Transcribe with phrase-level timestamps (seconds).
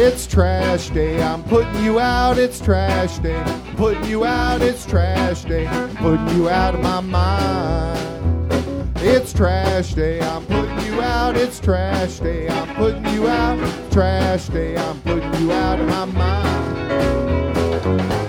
[0.00, 1.20] It's trash day.
[1.20, 2.38] I'm putting you out.
[2.38, 3.42] It's trash day.
[3.76, 4.62] Putting you out.
[4.62, 5.66] It's trash day.
[5.96, 8.96] Putting you out of my mind.
[8.98, 10.20] It's trash day.
[10.20, 11.36] I'm putting you out.
[11.36, 12.48] It's trash day.
[12.48, 13.58] I'm putting you out.
[13.90, 14.76] Trash day.
[14.76, 17.18] I'm putting you out of my mind.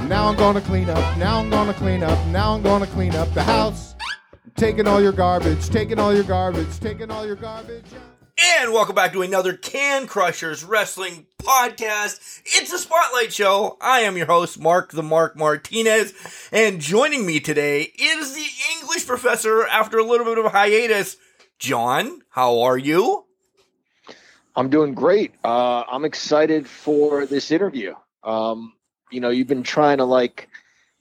[0.09, 1.17] Now I'm gonna clean up.
[1.19, 2.17] Now I'm gonna clean up.
[2.29, 3.93] Now I'm gonna clean up the house.
[4.55, 5.69] Taking all your garbage.
[5.69, 6.79] Taking all your garbage.
[6.79, 7.85] Taking all your garbage.
[8.57, 12.41] And welcome back to another Can Crushers Wrestling podcast.
[12.45, 13.77] It's a Spotlight Show.
[13.79, 16.13] I am your host, Mark the Mark Martinez,
[16.51, 21.15] and joining me today is the English professor after a little bit of hiatus.
[21.59, 23.25] John, how are you?
[24.55, 25.35] I'm doing great.
[25.43, 27.93] Uh, I'm excited for this interview.
[28.23, 28.73] Um,
[29.11, 30.49] you know, you've been trying to like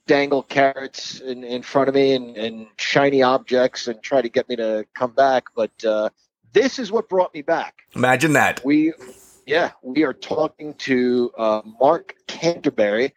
[0.06, 4.48] dangle carrots in, in front of me and, and shiny objects and try to get
[4.48, 6.10] me to come back, but uh,
[6.62, 7.82] this is what brought me back.
[7.94, 8.64] Imagine that.
[8.64, 8.92] We,
[9.46, 13.14] yeah, we are talking to uh, Mark Canterbury,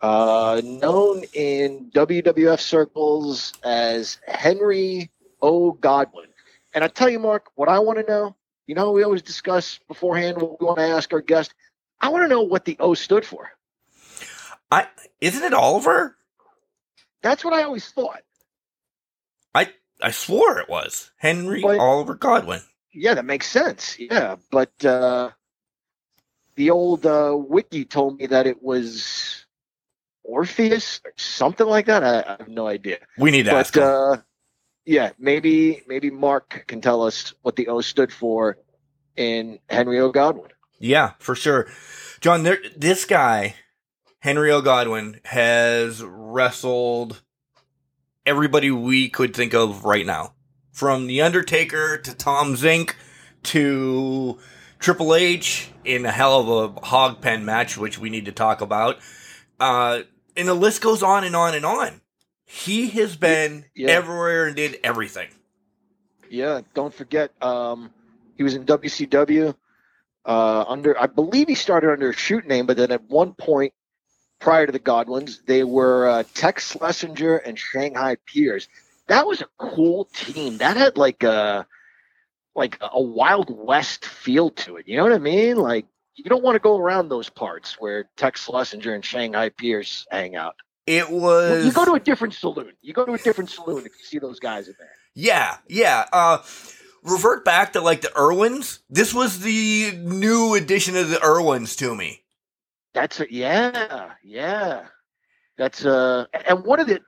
[0.00, 5.10] uh, known in WWF circles as Henry
[5.40, 5.72] O.
[5.72, 6.26] Godwinn.
[6.74, 8.34] And I tell you, Mark, what I want to know,
[8.66, 11.54] you know, we always discuss beforehand what we want to ask our guest.
[12.00, 13.52] I want to know what the O stood for.
[14.70, 14.88] I
[15.20, 16.16] isn't it Oliver?
[17.22, 18.22] That's what I always thought.
[19.54, 19.68] I
[20.00, 22.62] I swore it was Henry But- Oliver Godwinn.
[22.92, 23.96] Yeah, that makes sense.
[23.98, 25.30] Yeah, but uh,
[26.56, 29.46] the old uh, wiki told me that it was
[30.24, 32.04] Orpheus or something like that.
[32.04, 32.98] I, I have no idea.
[33.18, 33.82] We need to ask him.
[33.82, 34.16] uh,
[34.84, 38.58] yeah, maybe maybe Mark can tell us what the O stood for
[39.16, 40.10] in Henry O.
[40.10, 40.50] Godwinn.
[40.78, 41.68] Yeah, for sure.
[42.20, 43.54] John, there, this guy,
[44.20, 44.60] Henry O.
[44.60, 47.22] Godwinn, has wrestled
[48.26, 50.34] everybody we could think of right now.
[50.72, 52.94] From The Undertaker to Tom Zenk
[53.44, 54.38] to
[54.78, 58.60] Triple H in a hell of a hog pen match, which we need to talk
[58.60, 58.98] about.
[59.60, 60.00] Uh,
[60.36, 62.00] and the list goes on and on and on.
[62.46, 63.90] He has been Yeah.
[63.90, 65.28] everywhere and did everything.
[66.30, 67.90] Yeah, don't forget, um,
[68.36, 69.54] he was in WCW
[70.24, 73.74] uh, under, I believe he started under a shoot name, but then at one point
[74.38, 78.68] prior to the Godwinns, they were uh, Tex Slazenger and Shanghai Pierce.
[79.12, 80.56] That was a cool team.
[80.56, 81.66] That had like a
[82.54, 84.88] like a Wild West feel to it.
[84.88, 85.58] You know what I mean?
[85.58, 85.84] Like
[86.14, 90.34] you don't want to go around those parts where Tex Slazenger and Shanghai Pierce hang
[90.34, 90.54] out.
[90.86, 91.62] It was.
[91.66, 92.72] You go to a different saloon.
[92.80, 94.94] You go to a different saloon if you see those guys in there.
[95.14, 96.06] Yeah, yeah.
[96.10, 96.38] Uh,
[97.02, 98.78] revert back to like the Irwins.
[98.88, 102.22] This was the new addition of the Irwins to me.
[102.94, 104.86] That's a, yeah, yeah.
[105.58, 107.00] That's uh, and one of the,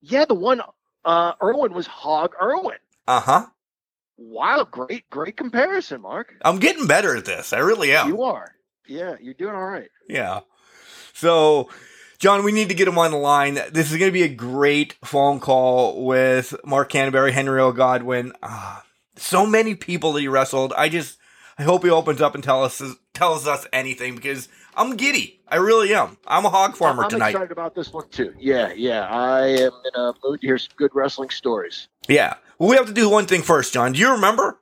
[0.00, 0.62] yeah, the one
[1.04, 2.78] uh, Irwin was Hog Irwin.
[3.06, 3.46] Uh huh.
[4.16, 6.34] Wow, great, great comparison, Mark.
[6.44, 7.52] I'm getting better at this.
[7.52, 8.08] I really am.
[8.08, 8.52] You are.
[8.86, 9.90] Yeah, you're doing all right.
[10.08, 10.40] Yeah.
[11.14, 11.68] So,
[12.18, 13.54] John, we need to get him on the line.
[13.54, 17.72] This is going to be a great phone call with Mark Canterbury, Henry O.
[17.72, 18.32] Godwinn.
[18.42, 18.84] Ah,
[19.16, 20.72] so many people that he wrestled.
[20.76, 21.18] I just,
[21.58, 22.82] I hope he opens up and tell us
[23.14, 25.40] tells us anything because I'm giddy.
[25.48, 26.16] I really am.
[26.26, 27.26] I'm a hog farmer tonight.
[27.28, 28.34] I'm excited about this one too.
[28.38, 29.06] Yeah, yeah.
[29.08, 31.88] I am in a mood to hear some good wrestling stories.
[32.08, 32.34] Yeah.
[32.58, 33.92] Well, we have to do one thing first, John.
[33.92, 34.58] Do you remember?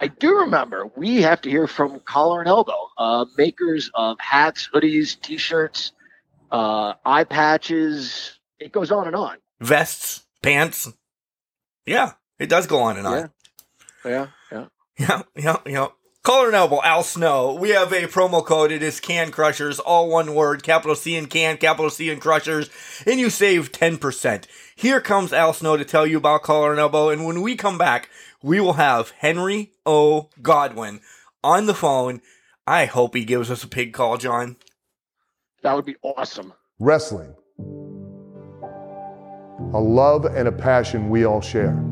[0.00, 4.68] I do remember we have to hear from Collar and Elbow, uh, makers of hats,
[4.74, 5.92] hoodies, t-shirts,
[6.50, 8.38] uh, eye patches.
[8.58, 9.36] It goes on and on.
[9.60, 10.90] vests, pants.
[11.86, 13.30] Yeah, it does go on and on.
[14.04, 14.66] Yeah, yeah.
[14.98, 15.86] Yeah, yeah, yeah.
[15.86, 15.92] Collar
[16.24, 17.54] and elbow, Al Snow.
[17.54, 18.72] We have a promo code.
[18.72, 22.70] It is Can Crushers, all one word, capital C and Can, capital C and Crushers,
[23.06, 24.44] and you save 10%.
[24.76, 27.78] Here comes Al Snow to tell you about Collar and Elbow, and when we come
[27.78, 28.08] back,
[28.42, 30.30] we will have Henry O.
[30.40, 31.00] Godwinn
[31.42, 32.20] on the phone.
[32.66, 34.56] I hope he gives us a pig call, John.
[35.62, 36.52] That would be awesome.
[36.78, 37.34] Wrestling.
[39.74, 41.91] A love and a passion we all share.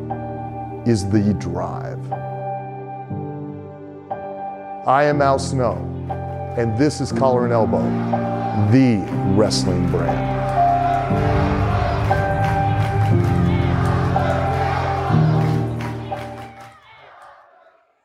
[0.85, 2.11] is the drive.
[4.87, 5.75] I am Al Snow,
[6.57, 7.83] and this is Collar and Elbow,
[8.71, 9.05] the
[9.35, 10.39] wrestling brand.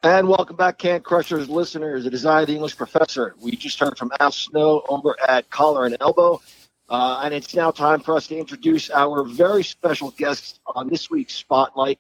[0.03, 2.05] And welcome back, Can Crushers listeners.
[2.05, 3.35] It is I, the English professor.
[3.41, 6.43] We just heard from Al Snow over at Collar and Elbow.
[6.89, 11.11] Uh, and it's now time for us to introduce our very special guest on this
[11.11, 11.99] week's Spotlight,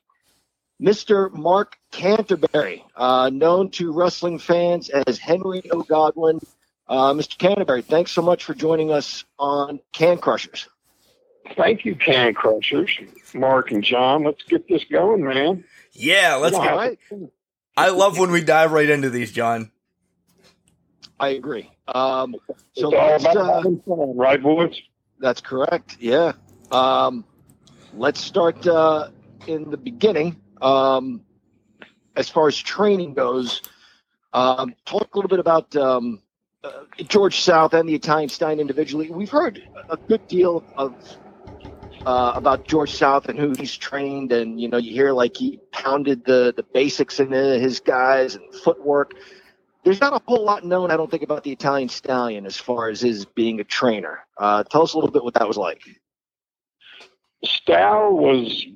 [0.80, 1.32] Mr.
[1.32, 5.82] Mark Canterbury, uh, known to wrestling fans as Henry O.
[5.82, 6.40] Godwinn.
[6.88, 7.36] Uh, Mr.
[7.38, 10.68] Canterbury, thanks so much for joining us on Can Crushers.
[11.56, 12.90] Thank you, Can Crushers,
[13.34, 14.24] Mark and John.
[14.24, 15.64] Let's get this going, man.
[15.92, 16.74] Yeah, let's All get.
[16.74, 16.98] right.
[17.76, 19.70] I love when we dive right into these, John.
[21.18, 21.70] I agree.
[21.88, 24.76] Um, It's so all let's, about uh, having fun, right, boys?
[25.18, 25.96] That's correct.
[25.98, 26.32] Yeah.
[26.70, 27.24] Um,
[27.94, 29.08] let's start uh,
[29.46, 30.36] in the beginning.
[30.60, 31.22] Um,
[32.16, 33.62] as far as training goes,
[34.32, 36.22] um, talk a little bit about um,
[36.64, 36.70] uh,
[37.08, 39.10] George South and the Italian Stallion individually.
[39.10, 40.94] We've heard a good deal of
[42.04, 45.60] uh, about George South and who he's trained, and you know, you hear like he
[45.72, 49.12] pounded the the basics into his guys and footwork.
[49.84, 52.88] There's not a whole lot known, I don't think, about the Italian Stallion as far
[52.88, 54.26] as his being a trainer.
[54.36, 55.80] Uh, tell us a little bit what that was like.
[57.44, 58.66] Stow was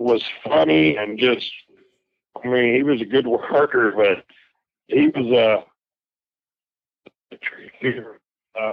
[0.00, 1.50] was funny and just
[2.42, 4.24] I mean he was a good worker, but
[4.88, 5.64] he was a
[8.58, 8.72] uh,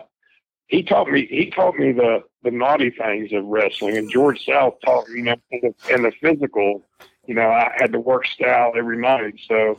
[0.68, 4.76] he taught me he taught me the the naughty things of wrestling, and George South
[4.84, 6.84] taught me you know in the, in the physical.
[7.26, 9.78] You know, I had to work style every night, so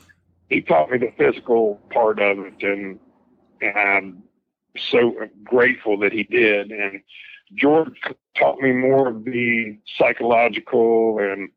[0.51, 2.99] he taught me the physical part of it, and
[3.61, 4.23] and I'm
[4.91, 5.15] so
[5.45, 6.71] grateful that he did.
[6.71, 7.01] And
[7.55, 8.01] George
[8.37, 11.51] taught me more of the psychological and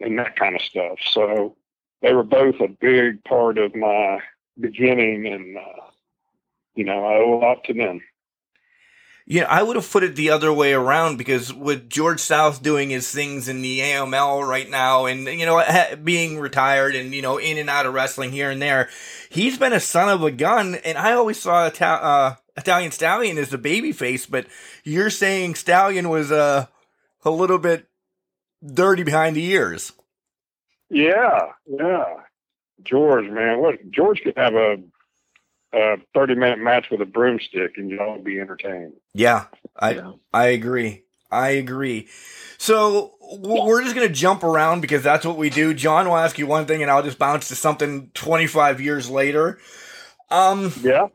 [0.00, 0.98] and that kind of stuff.
[1.10, 1.56] So
[2.00, 4.20] they were both a big part of my
[4.58, 5.84] beginning, and uh,
[6.74, 8.00] you know I owe a lot to them.
[9.24, 12.90] Yeah, I would have put it the other way around because with George South doing
[12.90, 15.62] his things in the AML right now and, you know,
[16.02, 18.88] being retired and, you know, in and out of wrestling here and there,
[19.30, 20.74] he's been a son of a gun.
[20.74, 24.46] And I always saw Ita- uh, Italian Stallion is the baby face, but
[24.84, 26.66] you're saying Stallion was uh,
[27.24, 27.88] a little bit
[28.64, 29.92] dirty behind the ears.
[30.90, 32.04] Yeah, yeah.
[32.84, 34.76] George, man, what George could have a,
[35.72, 38.92] a thirty minute match with a broomstick and y'all would be entertained.
[39.14, 39.44] Yeah,
[39.76, 40.12] I Yeah.
[40.32, 41.04] I agree.
[41.30, 42.08] I agree.
[42.58, 45.72] So we're just gonna jump around because that's what we do.
[45.72, 49.58] John will ask you one thing, and I'll just bounce to something 25 years later.
[50.30, 51.06] Um, Yeah,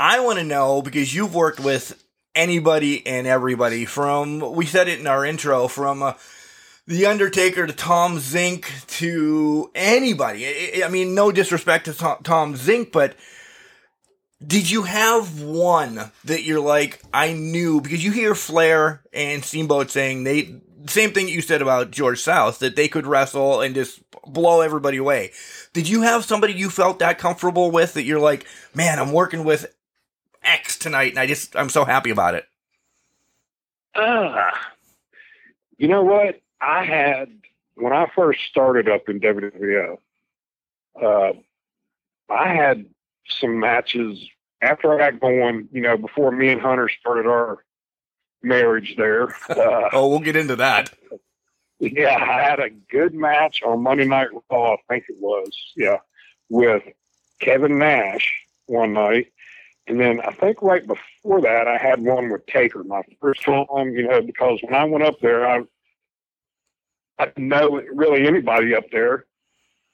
[0.00, 2.02] I want to know because you've worked with
[2.34, 6.14] anybody and everybody from we said it in our intro from uh,
[6.86, 10.46] the Undertaker to Tom Zenk to anybody.
[10.46, 13.14] I- I mean, no disrespect to Tom, Tom Zenk, but
[14.44, 19.90] did you have one that you're like, I knew because you hear Flair and Steamboat
[19.90, 24.00] saying they same thing you said about George South that they could wrestle and just
[24.26, 25.32] blow everybody away.
[25.74, 29.44] Did you have somebody you felt that comfortable with that you're like, man, I'm working
[29.44, 29.66] with
[30.42, 32.44] X tonight and I just I'm so happy about it.
[33.94, 34.50] Ah,
[35.78, 36.40] you know what?
[36.60, 37.30] I had
[37.74, 39.98] when I first started up in WWO.
[41.00, 41.32] Uh,
[42.32, 42.86] I had
[43.28, 44.18] some matches
[44.62, 45.68] after I got going.
[45.72, 47.64] You know, before me and Hunter started our
[48.42, 49.34] marriage there.
[49.48, 50.92] Uh, Oh, we'll get into that.
[51.80, 54.74] yeah, I had a good match on Monday Night Raw.
[54.74, 55.50] I think it was.
[55.76, 55.98] Yeah,
[56.48, 56.82] with
[57.40, 58.32] Kevin Nash
[58.66, 59.32] one night.
[59.90, 63.90] And then I think right before that, I had one with Taker, my first time,
[63.92, 65.62] you know, because when I went up there, I,
[67.18, 69.24] I didn't know really anybody up there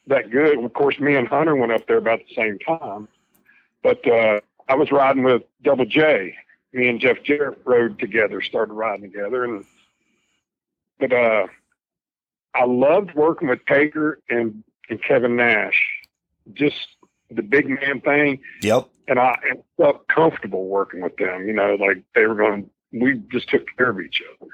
[0.07, 0.63] that good.
[0.63, 3.09] Of course, me and Hunter went up there about the same time.
[3.83, 6.35] But uh, I was riding with Double J.
[6.75, 9.45] Me and Jeff Jarrett rode together, started riding together.
[9.45, 9.65] And,
[11.01, 11.47] but uh,
[12.55, 15.83] I loved working with Taker and, and Kevin Nash.
[16.53, 16.96] Just
[17.31, 18.89] the big man thing Yep.
[19.09, 21.47] and I and felt comfortable working with them.
[21.47, 22.71] You know, like they were going.
[22.93, 24.51] We just took care of each other.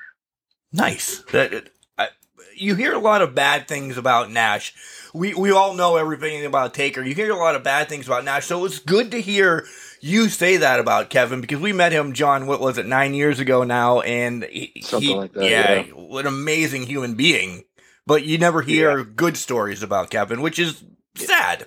[0.73, 1.19] Nice.
[1.33, 2.09] That I,
[2.57, 4.75] you hear a lot of bad things about Nash.
[5.15, 7.03] We we all know everything about Taker.
[7.03, 9.67] You hear a lot of bad things about Nash, so it's good to hear
[10.01, 12.47] you say that about Kevin because we met him, John.
[12.47, 14.01] What was it, nine years ago now?
[14.01, 15.83] And he, Something he- like that, Yeah, yeah.
[15.93, 17.65] what an amazing human being.
[18.07, 20.83] But you never hear good stories about Kevin, which is
[21.15, 21.67] sad.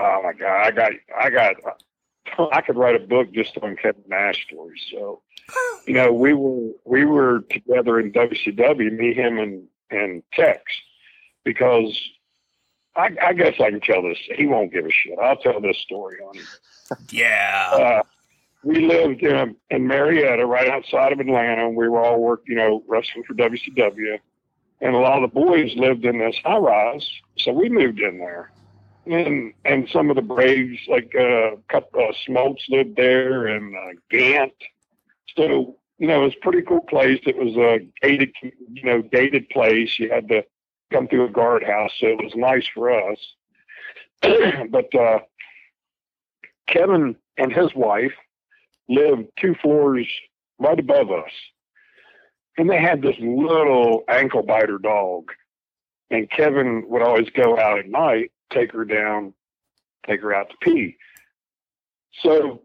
[0.00, 1.56] Oh my god, I got, I got,
[2.52, 4.80] I could write a book just on Kevin Nash stories.
[4.90, 5.20] So,
[5.86, 10.62] you know, we were we were together in WCW, me, him, and and Tex,
[11.44, 12.00] because
[12.96, 14.18] I, I guess I can tell this.
[14.36, 15.18] He won't give a shit.
[15.20, 16.46] I'll tell this story on him.
[17.10, 17.70] Yeah.
[17.72, 18.02] uh,
[18.62, 21.66] we lived in, in Marietta, right outside of Atlanta.
[21.66, 24.18] and We were all work, you know, wrestling for WCW,
[24.80, 28.18] and a lot of the boys lived in this high rise, so we moved in
[28.18, 28.50] there.
[29.06, 33.98] And and some of the Braves, like uh, couple uh, Smoltz lived there, and uh,
[34.10, 34.52] Gant.
[35.36, 37.20] So you know, it was a pretty cool place.
[37.26, 39.98] It was a gated, you know, gated place.
[39.98, 40.44] You had to
[40.92, 43.18] come through a guardhouse, so it was nice for us.
[44.70, 45.20] but uh,
[46.66, 48.12] Kevin and his wife
[48.88, 50.06] lived two floors
[50.58, 51.30] right above us.
[52.56, 55.32] And they had this little ankle biter dog.
[56.10, 59.34] And Kevin would always go out at night, take her down,
[60.06, 60.96] take her out to pee.
[62.22, 62.62] So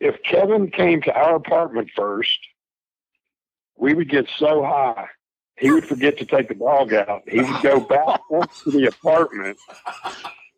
[0.00, 2.38] if Kevin came to our apartment first,
[3.76, 5.06] we would get so high,
[5.56, 7.22] he would forget to take the dog out.
[7.28, 9.58] He would go back to the apartment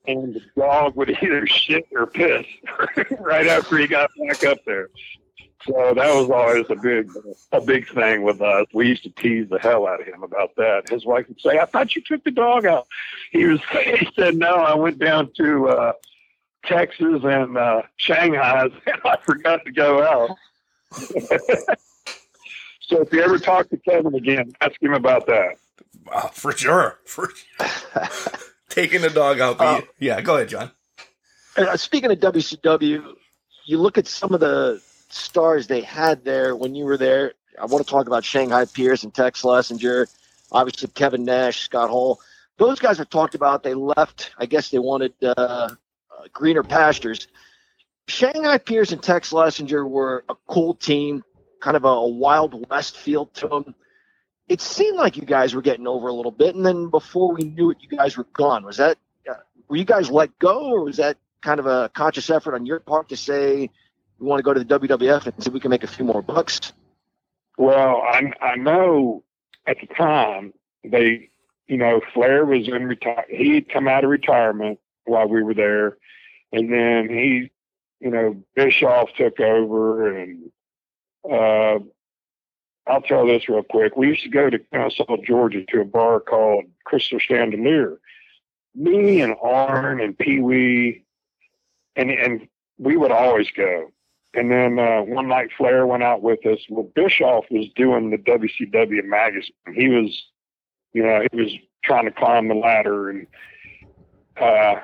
[0.06, 2.46] and the dog would either shit or piss
[3.20, 4.88] right after he got back up there.
[5.66, 7.10] So that was always a big,
[7.52, 8.66] a big thing with us.
[8.72, 10.88] We used to tease the hell out of him about that.
[10.88, 12.86] His wife would say, "I thought you took the dog out."
[13.30, 15.92] He was, he said, "No, I went down to uh,
[16.64, 20.36] Texas and uh, Shanghai, and I forgot to go out."
[22.80, 25.56] so if you ever talk to Kevin again, ask him about that.
[26.10, 27.30] Uh, for sure, for
[28.70, 29.60] taking the dog out.
[29.60, 30.70] Uh, yeah, go ahead, John.
[31.56, 33.14] Uh, speaking of WCW,
[33.66, 34.80] you look at some of the
[35.12, 37.34] stars they had there when you were there.
[37.60, 40.06] I want to talk about Shanghai Pierce and Tex Slazenger,
[40.52, 42.20] obviously Kevin Nash, Scott Hall.
[42.56, 44.32] Those guys have talked about they left.
[44.38, 45.68] I guess they wanted uh, uh,
[46.32, 47.28] greener pastures.
[48.08, 51.22] Shanghai Pierce and Tex Slazenger were a cool team,
[51.60, 53.74] kind of a, a wild west feel to them.
[54.48, 57.44] It seemed like you guys were getting over a little bit, and then before we
[57.44, 58.64] knew it, you guys were gone.
[58.64, 58.98] Was that
[59.30, 59.34] uh,
[59.68, 62.80] were you guys let go, or was that kind of a conscious effort on your
[62.80, 63.70] part to say
[64.20, 66.04] we want to go to the WWF and see if we can make a few
[66.04, 66.72] more bucks?
[67.56, 69.24] Well, I I know
[69.66, 70.52] at the time
[70.84, 71.30] they,
[71.66, 73.24] you know, Flair was in retire.
[73.28, 75.96] He'd come out of retirement while we were there,
[76.52, 77.50] and then he,
[78.00, 80.50] you know, Bischoff took over, and
[81.24, 81.78] uh,
[82.86, 83.96] I'll tell this real quick.
[83.96, 87.98] We used to go to Kennesaw, Georgia, to a bar called Crystal Chandelier.
[88.74, 91.04] Me and Arn and Pee Wee,
[91.96, 92.48] and and
[92.78, 93.90] we would always go.
[94.34, 96.60] And then uh, one night Flair went out with us.
[96.68, 99.54] Well, Bischoff was doing the WCW magazine.
[99.74, 100.24] He was,
[100.92, 103.26] you know, he was trying to climb the ladder, and
[104.40, 104.76] uh,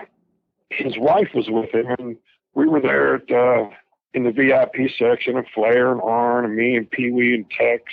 [0.71, 2.17] his wife was with him, and
[2.55, 3.71] we were there at, uh,
[4.15, 7.85] in the VIP section, and Flair and Arn and me and Pee Wee and Tex.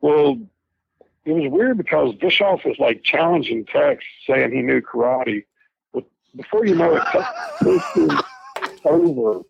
[0.00, 0.40] Well,
[1.24, 5.44] it was weird because Bischoff was like challenging Tex, saying he knew karate.
[5.94, 8.10] But before you know it, Tex him
[8.84, 9.42] over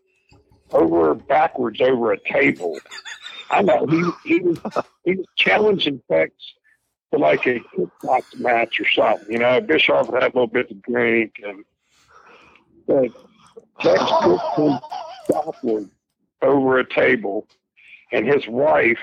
[0.73, 2.79] over backwards over a table.
[3.51, 4.59] I know he he was
[5.05, 6.33] he was challenging Tex
[7.11, 9.31] for like a kickbox match or something.
[9.31, 11.65] You know, Bischoff had a little bit to drink, and
[12.87, 13.11] but
[13.81, 14.79] Tex pushed him
[15.29, 15.91] backward
[16.41, 17.47] over a table,
[18.11, 18.99] and his wife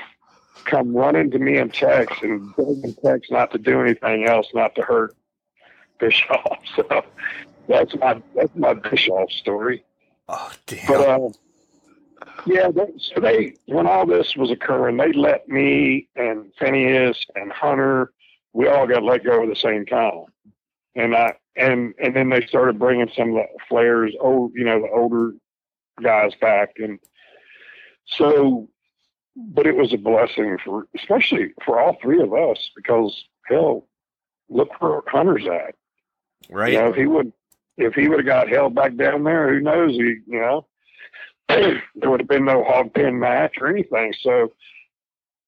[0.66, 4.76] come running to me and Tex and begging Tex not to do anything else, not
[4.76, 5.16] to hurt
[6.00, 6.60] Bischoff.
[6.76, 7.04] So
[7.68, 9.84] that's my that's my Bischoff story.
[10.28, 10.88] Oh damn!
[10.88, 11.30] But uh,
[12.46, 17.52] yeah, they, so they when all this was occurring, they let me and Phineas and
[17.52, 18.12] Hunter,
[18.54, 20.26] we all got let go at the same time,
[20.96, 24.82] and I and and then they started bringing some of the flares, old, you know,
[24.82, 25.34] the older
[26.02, 27.00] guys back, and
[28.06, 28.70] so,
[29.36, 33.88] but it was a blessing for especially for all three of us because hell,
[34.50, 35.76] look where Hunter's at.
[36.50, 36.74] right.
[36.74, 37.34] You know, if he would
[37.78, 39.92] if he would have got held back down there, who knows?
[39.92, 40.66] He, you know,
[41.96, 44.14] there would have been no hog pen match or anything.
[44.22, 44.54] So,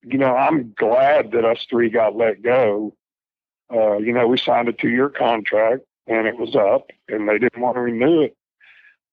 [0.03, 2.96] you know, I'm glad that us three got let go.
[3.72, 7.38] Uh, you know, we signed a two year contract and it was up and they
[7.38, 8.36] didn't want to renew it.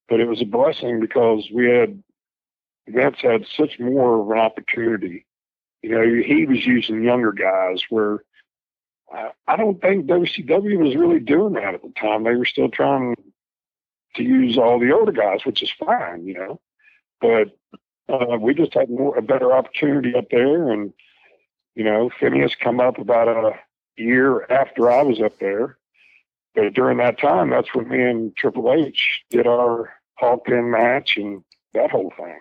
[0.07, 2.01] But it was a blessing because we had
[2.87, 5.27] Vince had such more of an opportunity.
[5.83, 8.23] You know, he was using younger guys where
[9.13, 12.23] I, I don't think WCW was really doing that at the time.
[12.23, 13.15] They were still trying
[14.15, 16.59] to use all the older guys, which is fine, you know.
[17.21, 17.57] But
[18.07, 20.93] uh, we just had more a better opportunity up there, and
[21.75, 23.53] you know, Phineas come up about a
[23.97, 25.77] year after I was up there.
[26.55, 31.17] But during that time, that's when me and Triple H did our Hog Pen match
[31.17, 32.39] and that whole thing.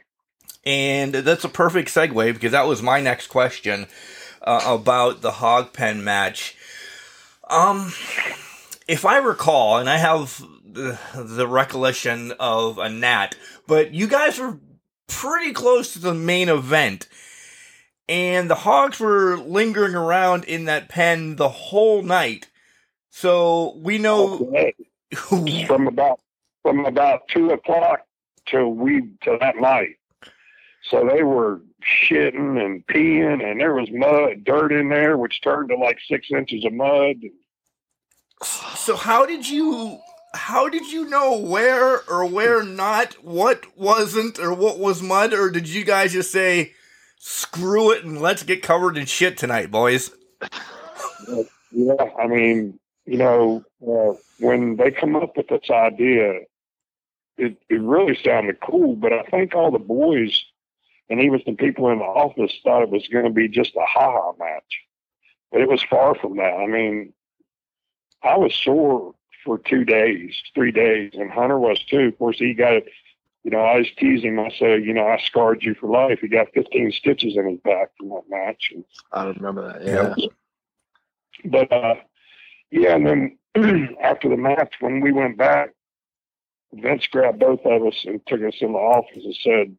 [0.64, 3.87] And that's a perfect segue because that was my next question
[4.42, 6.56] uh, about the hog pen match.
[7.49, 7.92] Um,
[8.87, 13.35] if I recall, and I have the, the recollection of a gnat,
[13.66, 14.58] but you guys were
[15.08, 17.08] pretty close to the main event.
[18.08, 22.48] and the hogs were lingering around in that pen the whole night.
[23.10, 24.74] So we know Okay.
[25.66, 26.20] from about
[26.62, 28.00] from about two o'clock
[28.46, 29.96] till we till that night.
[30.84, 35.68] So they were shitting and peeing, and there was mud, dirt in there, which turned
[35.70, 37.16] to like six inches of mud.
[38.76, 39.98] So how did you
[40.35, 45.50] how did you know where or where not what wasn't or what was mud or
[45.50, 46.75] did you guys just say
[47.18, 50.11] screw it and let's get covered in shit tonight, boys?
[51.70, 56.40] Yeah, I mean, you know, uh, when they come up with this idea,
[57.37, 58.97] it it really sounded cool.
[58.97, 60.44] But I think all the boys
[61.11, 63.85] and even some people in the office thought it was going to be just a
[63.87, 64.82] ha ha match,
[65.50, 66.54] but it was far from that.
[66.54, 67.12] I mean,
[68.23, 69.14] I was sore
[69.45, 72.00] for two days, three days, and Hunter was too.
[72.09, 72.87] Of course, he got it.
[73.45, 74.40] You know, I was teasing him.
[74.40, 76.18] I said, you know, I scarred you for life.
[76.21, 78.73] He got 15 stitches in his back from that match.
[78.75, 79.87] And I remember that.
[79.87, 80.14] Yeah.
[81.45, 81.95] but uh
[82.71, 83.38] yeah and then
[84.02, 85.71] after the match when we went back
[86.73, 89.76] vince grabbed both of us and took us in the office and said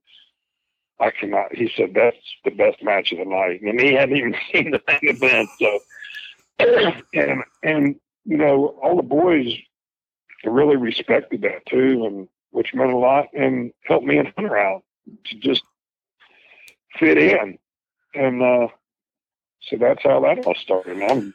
[1.00, 4.36] i cannot he said that's the best match of the night and he hadn't even
[4.52, 5.80] seen the main event so
[7.14, 7.96] and and
[8.26, 9.54] you know all the boys
[10.46, 14.84] really respected that too and which meant a lot and helped me and hunter out
[15.26, 15.64] to just
[16.98, 17.58] fit in
[18.16, 18.68] and uh
[19.62, 20.98] so that's how that all started.
[20.98, 21.34] And I'm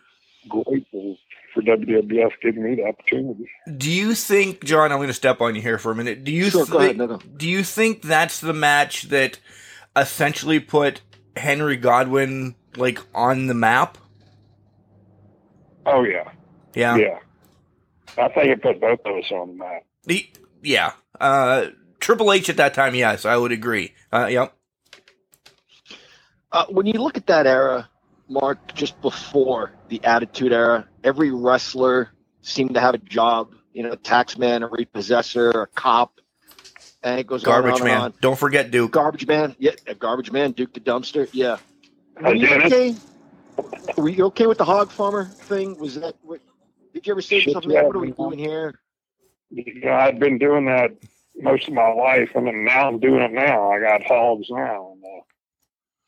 [0.49, 1.19] grateful
[1.53, 3.49] for WWF giving me the opportunity.
[3.77, 4.91] Do you think, John?
[4.91, 6.25] I'm going to step on you here for a minute.
[6.25, 6.97] Do you Sure, go ahead.
[6.97, 6.99] think?
[6.99, 7.19] No, no.
[7.37, 9.39] Do you think that's the match that
[9.95, 11.03] essentially put
[11.37, 13.99] Henry Godwinn like on the map?
[15.87, 16.31] Oh yeah,
[16.75, 16.97] Yeah.
[16.97, 17.19] yeah.
[18.17, 19.85] I think it put both of us on the map.
[20.05, 20.29] The-
[20.63, 20.93] yeah.
[21.21, 21.67] Uh,
[22.01, 23.95] Triple H at that time, yes, I would agree.
[24.13, 24.55] Uh, yep.
[26.53, 27.89] Uh, when you look at that era,
[28.29, 32.11] Mark, just before the Attitude Era, every wrestler
[32.43, 33.55] seemed to have a job.
[33.73, 36.21] You know, a taxman, a repossessor, a cop,
[37.03, 38.01] and it goes Garbage on and on man.
[38.03, 38.15] on.
[38.21, 38.93] Don't forget Duke.
[38.93, 41.57] Garbage man, yeah, a garbage man, Duke the dumpster, yeah.
[42.23, 42.95] I Were you okay?
[43.97, 45.77] Were you okay with the hog farmer thing?
[45.79, 46.15] Was that?
[46.23, 46.41] What,
[46.95, 47.71] did you ever say something?
[47.71, 48.81] yeah, what are we doing here?
[49.51, 50.93] Yeah, I've been doing that
[51.37, 53.73] most of my life, and then now I'm doing it now.
[53.73, 55.21] I got hogs now, uh,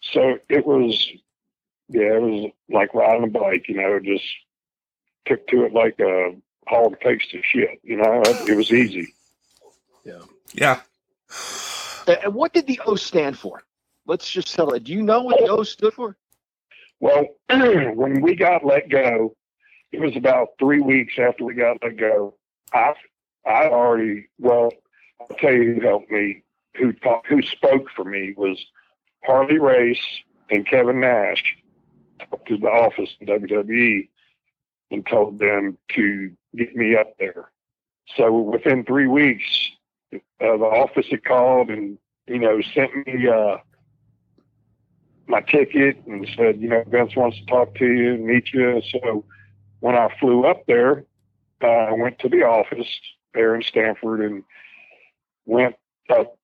[0.01, 1.11] so it was,
[1.88, 3.68] yeah, it was like riding a bike.
[3.68, 4.25] You know, just
[5.27, 6.37] took to it like a
[6.68, 7.81] hog takes to shit.
[7.83, 9.12] You know, it, it was easy.
[10.05, 10.22] Yeah.
[10.55, 10.81] Yeah.
[12.07, 13.64] and what did the O stand for?
[14.07, 14.85] Let's just tell it.
[14.85, 16.16] Do you know what the O stood for?
[17.01, 19.37] Well, when we got let go,
[19.92, 22.35] it was about three weeks after we got let go.
[22.72, 22.94] I
[23.46, 24.70] I already well,
[25.20, 26.42] I'll tell you who helped me,
[26.77, 28.59] who talked, who spoke for me was
[29.25, 30.05] Harley Race
[30.51, 31.57] and Kevin Nash
[32.46, 34.09] to the office in WWE
[34.90, 37.51] and told them to get me up there.
[38.16, 39.70] So within three weeks,
[40.12, 43.59] uh, the office had called and you know sent me uh,
[45.27, 48.81] my ticket and said, you know, Vince wants to talk to you meet you.
[48.92, 49.25] So
[49.87, 51.05] when I flew up there,
[51.62, 52.88] uh, I went to the office
[53.35, 54.42] there in Stamford and
[55.44, 55.77] went
[56.11, 56.37] up.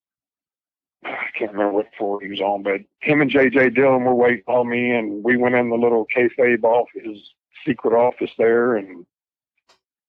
[1.04, 4.44] I can't remember what floor he was on, but him and JJ Dillon were waiting
[4.46, 7.30] on me, and we went in the little kayfabe office, his
[7.66, 9.04] secret office there, and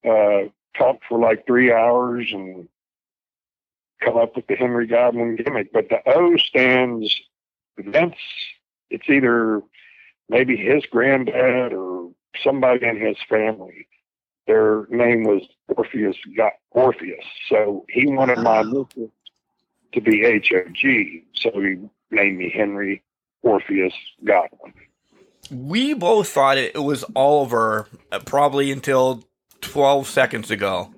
[0.07, 2.67] uh, talked for like three hours and
[3.99, 5.73] come up with the Henry Godwinn gimmick.
[5.73, 7.19] But the O stands
[7.79, 8.13] Vince.
[8.91, 9.63] It's either
[10.29, 13.87] maybe his granddad or somebody in his family.
[14.47, 17.23] Their name was Orpheus got Orpheus.
[17.49, 19.11] So he wanted my initials
[19.93, 21.23] to be H O G.
[21.33, 21.77] So he
[22.11, 23.03] named me Henry
[23.41, 23.93] Orpheus
[24.23, 24.73] Godwinn.
[25.51, 29.23] We both thought it, it was Oliver uh, probably until
[29.61, 30.93] 12 seconds ago.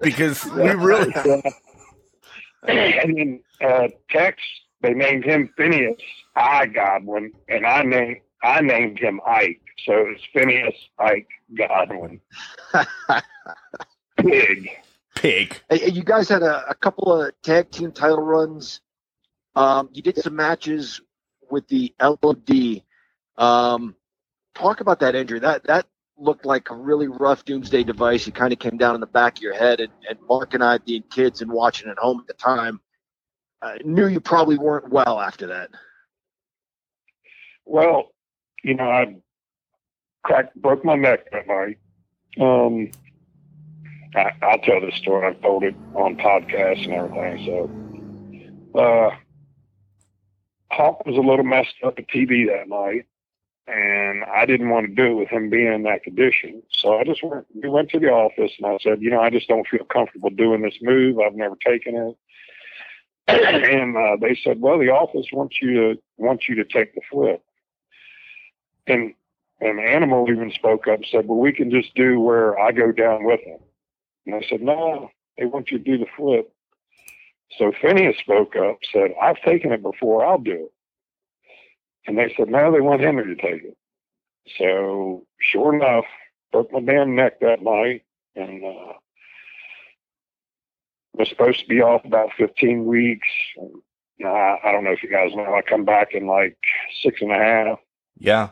[0.00, 1.12] Because we really.
[2.68, 4.42] and then uh, Tex,
[4.82, 6.00] they named him Phineas
[6.34, 9.60] I Godwinn, and I named I named him Ike.
[9.84, 12.20] So it was Phineas Ike Godwinn.
[14.16, 14.70] Pig.
[15.14, 15.60] Pig.
[15.70, 18.80] Hey, hey, you guys had a, a couple of tag team title runs.
[19.54, 21.00] Um, you did some matches
[21.50, 22.82] with the LOD.
[23.38, 23.94] Um,
[24.54, 25.38] talk about that injury.
[25.38, 25.86] That that
[26.18, 28.26] looked like a really rough doomsday device.
[28.26, 29.80] It kind of came down in the back of your head.
[29.80, 32.80] And, and Mark and I, being kids and watching at home at the time,
[33.62, 35.70] uh, knew you probably weren't well after that.
[37.64, 38.12] Well,
[38.62, 39.16] you know, I
[40.26, 41.78] cracked, broke my neck that night.
[42.40, 42.90] Um,
[44.14, 45.26] I, I'll tell this story.
[45.26, 47.46] I've told it on podcasts and everything.
[48.74, 49.16] So, uh,
[50.72, 53.06] Hawk was a little messed up at TV that night,
[53.68, 56.62] and I didn't want to do it with him being in that condition.
[56.70, 57.46] So I just went.
[57.54, 60.30] We went to the office, and I said, you know, I just don't feel comfortable
[60.30, 61.20] doing this move.
[61.20, 62.16] I've never taken it.
[63.28, 67.00] and uh, they said, well, the office wants you to wants you to take the
[67.10, 67.42] flip.
[68.88, 69.14] And
[69.60, 72.92] and Animal even spoke up, and said, well, we can just do where I go
[72.92, 73.58] down with him.
[74.26, 76.52] And I said, no, they want you to do the flip.
[77.58, 80.72] So Phineas spoke up, said, I've taken it before, I'll do it.
[82.06, 83.76] And they said, no, they want Henry to take it.
[84.58, 86.04] So sure enough,
[86.52, 88.92] broke my damn neck that night and uh,
[91.14, 93.28] was supposed to be off about 15 weeks.
[93.56, 93.82] And,
[94.24, 96.56] I don't know if you guys know, I come back in like
[97.02, 97.78] six and a half.
[98.18, 98.48] Yeah.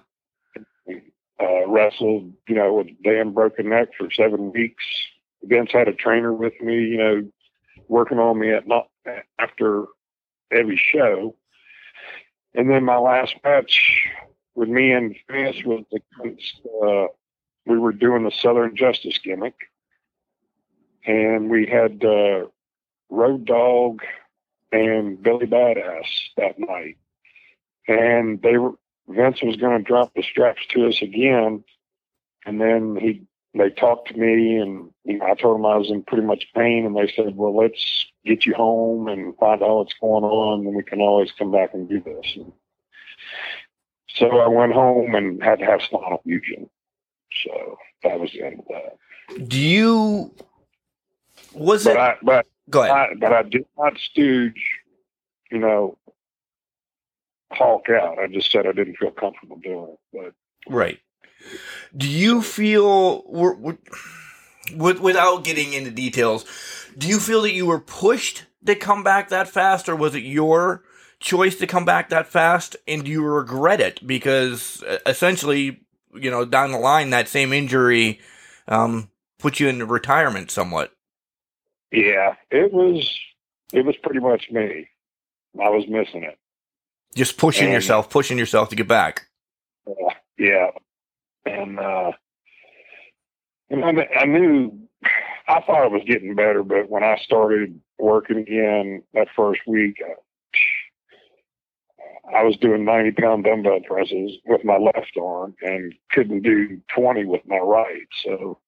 [1.40, 4.85] Uh, wrestled, you know, with damn broken neck for seven weeks.
[5.42, 7.29] Vince had a trainer with me, you know,
[7.88, 8.88] working on me at not
[9.38, 9.87] after
[10.53, 11.35] every show.
[12.55, 14.07] And then my last match
[14.55, 17.07] with me and Vince was against, uh,
[17.66, 19.57] we were doing the Southern Justice gimmick.
[21.05, 22.47] And we had uh,
[23.11, 24.03] Road Dog
[24.73, 26.97] and Billy Badass that night.
[27.88, 28.75] And they were,
[29.09, 31.64] Vince was going to drop the straps to us again.
[32.47, 33.23] And then he,
[33.55, 36.47] they talked to me and you know, I told them I was in pretty much
[36.55, 40.67] pain and they said, well, let's get you home and find out what's going on
[40.67, 42.37] and we can always come back and do this.
[42.37, 42.53] And
[44.09, 46.69] so I went home and had to have spinal fusion.
[47.45, 49.49] So that was the end of that.
[49.49, 50.35] Do you,
[51.53, 52.93] was But it, I, but go ahead.
[52.93, 54.81] I, but I did not stooge,
[55.51, 55.99] you know,
[57.55, 58.19] Hulk out.
[58.19, 59.99] I just said I didn't feel comfortable doing it.
[60.12, 60.99] But Right.
[61.97, 63.79] Do you feel, we're, we're,
[64.75, 66.45] with, without getting into details,
[66.97, 70.23] do you feel that you were pushed to come back that fast, or was it
[70.23, 70.85] your
[71.21, 72.77] choice to come back that fast?
[72.88, 75.81] And do you regret it because uh, essentially,
[76.14, 78.21] you know, down the line, that same injury
[78.69, 80.95] um, put you in retirement somewhat?
[81.95, 83.09] yeah, it was
[83.73, 84.88] it was pretty much me.
[85.62, 86.38] I was missing it.
[87.16, 89.27] Just pushing And- yourself, pushing yourself to get back.
[89.87, 89.92] Uh,
[90.38, 90.70] yeah,
[91.46, 92.12] and uh,
[93.70, 94.79] and I, I knew
[95.46, 100.03] I thought it was getting better, but when I started working again that first week,
[102.33, 106.81] I, I was doing ninety pound dumbbell presses with my left arm and couldn't do
[106.94, 108.09] twenty with my right.
[108.22, 108.59] So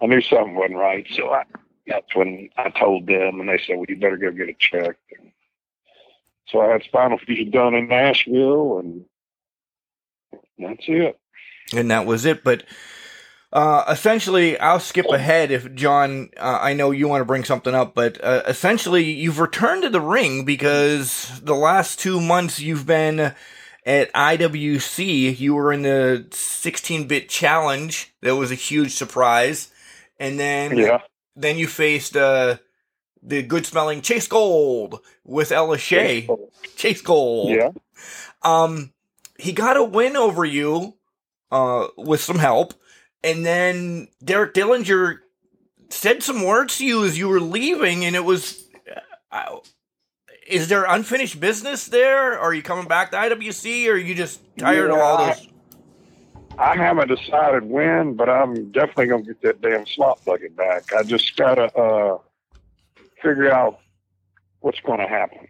[0.00, 1.06] I knew something wasn't right.
[1.12, 1.44] So I,
[1.86, 5.00] that's when I told them, and they said, "Well, you better go get it checked."
[5.18, 5.30] And
[6.50, 9.04] so I had spinal fusion done in Nashville, and
[10.58, 11.18] that's it.
[11.74, 12.42] and that was it.
[12.44, 12.64] But
[13.52, 16.30] uh, essentially, I'll skip ahead if John.
[16.36, 19.90] Uh, I know you want to bring something up, but uh, essentially, you've returned to
[19.90, 23.34] the ring because the last two months you've been
[23.86, 25.38] at IWC.
[25.38, 28.12] You were in the 16-bit challenge.
[28.20, 29.70] That was a huge surprise,
[30.20, 31.00] and then Yeah.
[31.36, 32.58] then you faced uh,
[33.22, 36.28] the good-smelling Chase Gold with Ella Shea.
[36.76, 37.50] Chase Gold.
[37.50, 37.70] Yeah.
[38.42, 38.92] Um,
[39.38, 40.94] he got a win over you,
[41.50, 42.74] uh, with some help,
[43.24, 45.18] and then Derek Dillinger
[45.90, 48.64] said some words to you as you were leaving, and it was.
[49.32, 49.56] Uh,
[50.46, 52.38] is there unfinished business there?
[52.38, 55.34] Are you coming back to IWC, or are you just tired of Yeah, all I-
[55.34, 55.48] those?
[56.60, 60.92] I haven't decided when, but I'm definitely gonna get that damn slot bucket back.
[60.92, 62.18] I just gotta uh,
[63.22, 63.78] figure out
[64.60, 65.48] what's going to happen.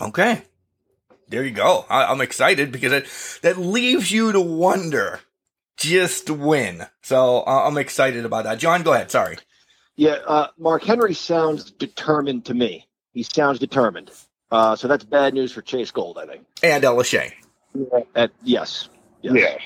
[0.00, 0.42] Okay,
[1.28, 1.84] there you go.
[1.88, 3.06] I, I'm excited because it,
[3.42, 5.20] that leaves you to wonder
[5.76, 6.86] just when.
[7.02, 8.58] So uh, I'm excited about that.
[8.58, 9.10] John, go ahead.
[9.10, 9.38] Sorry.
[9.96, 12.86] Yeah, uh, Mark Henry sounds determined to me.
[13.12, 14.10] He sounds determined.
[14.50, 16.44] Uh, so that's bad news for Chase Gold, I think.
[16.62, 17.32] And Ella Shea.
[18.14, 18.88] Uh, yes.
[19.22, 19.34] Yes.
[19.34, 19.60] Yes.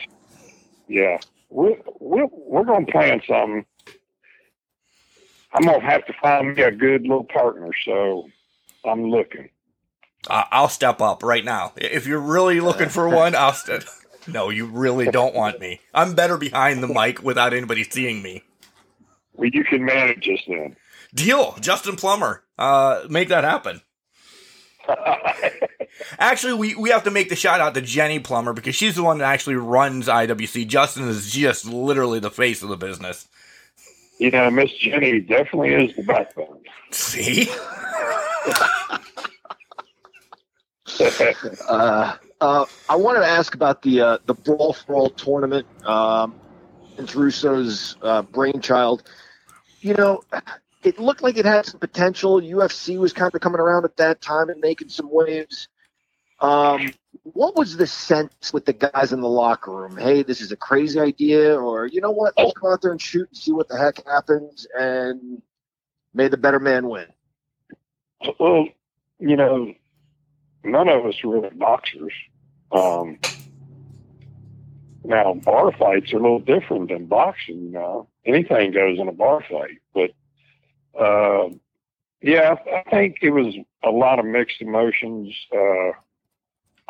[0.89, 1.19] Yeah.
[1.51, 3.67] We're, we're, we're going to plan something.
[5.53, 8.29] I'm going to have to find me a good little partner, so
[8.85, 9.49] I'm looking.
[10.29, 11.73] I- I'll step up right now.
[11.77, 13.83] If you're really looking for one, I'll step.
[14.27, 15.81] No, you really don't want me.
[15.95, 18.43] I'm better behind the mic without anybody seeing me.
[19.33, 20.77] Well, you can manage us then.
[21.15, 22.45] Deal, Justin Plummer.
[22.59, 23.81] Uh, make that happen.
[26.19, 29.03] Actually, we, we have to make the shout out to Jenny Plummer because she's the
[29.03, 30.67] one that actually runs IWC.
[30.67, 33.27] Justin is just literally the face of the business.
[34.21, 36.61] You know, Miss Jenny definitely is the backbone.
[36.91, 37.51] See?
[41.67, 45.67] Uh, uh, I wanted to ask about the uh, the Brawl for All tournament.
[45.87, 46.35] Um,
[46.97, 49.05] Vince Russo's uh, brainchild.
[49.81, 50.23] You know,
[50.83, 52.39] it looked like it had some potential.
[52.39, 55.69] UFC was kind of coming around at that time and making some waves.
[56.40, 59.96] Um, what was the sense with the guys in the locker room?
[59.96, 62.35] Hey, this is a crazy idea, or you know what?
[62.37, 65.42] Let's go out there and shoot and see what the heck happens, and
[66.14, 67.07] may the better man win.
[68.38, 68.68] Well,
[69.18, 69.72] you know,
[70.64, 72.12] none of us are really boxers.
[72.72, 73.18] Um,
[75.05, 77.64] now, bar fights are a little different than boxing.
[77.64, 79.79] You know, anything goes in a bar fight.
[79.94, 80.11] But
[80.98, 81.50] uh,
[82.22, 85.35] yeah, I think it was a lot of mixed emotions.
[85.55, 85.92] Uh,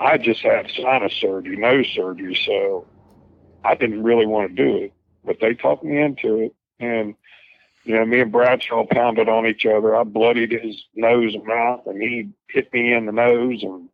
[0.00, 2.86] I just had sinus surgery, nose surgery, so
[3.62, 4.92] I didn't really want to do it.
[5.24, 7.14] But they talked me into it, and
[7.84, 9.94] you know, me and Bradshaw pounded on each other.
[9.94, 13.90] I bloodied his nose and mouth, and he hit me in the nose, and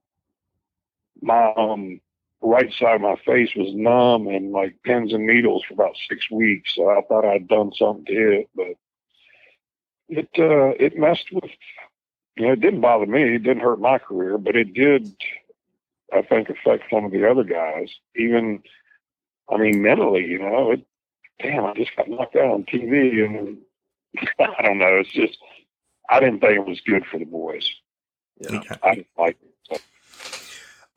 [1.20, 2.00] my um,
[2.40, 6.30] right side of my face was numb and like pins and needles for about six
[6.30, 6.74] weeks.
[6.76, 8.74] So I thought I'd done something to it, but
[10.08, 11.50] it uh, it messed with.
[12.36, 13.34] You know, it didn't bother me.
[13.34, 15.10] It didn't hurt my career, but it did.
[16.12, 17.90] I think affect some of the other guys.
[18.16, 18.62] Even,
[19.50, 20.24] I mean, mentally.
[20.24, 20.86] You know, it.
[21.42, 23.58] Damn, I just got knocked out on TV, and
[24.38, 25.00] I don't know.
[25.00, 25.38] It's just
[26.08, 27.68] I didn't think it was good for the boys.
[28.40, 28.60] Yeah.
[28.82, 29.52] I didn't like it.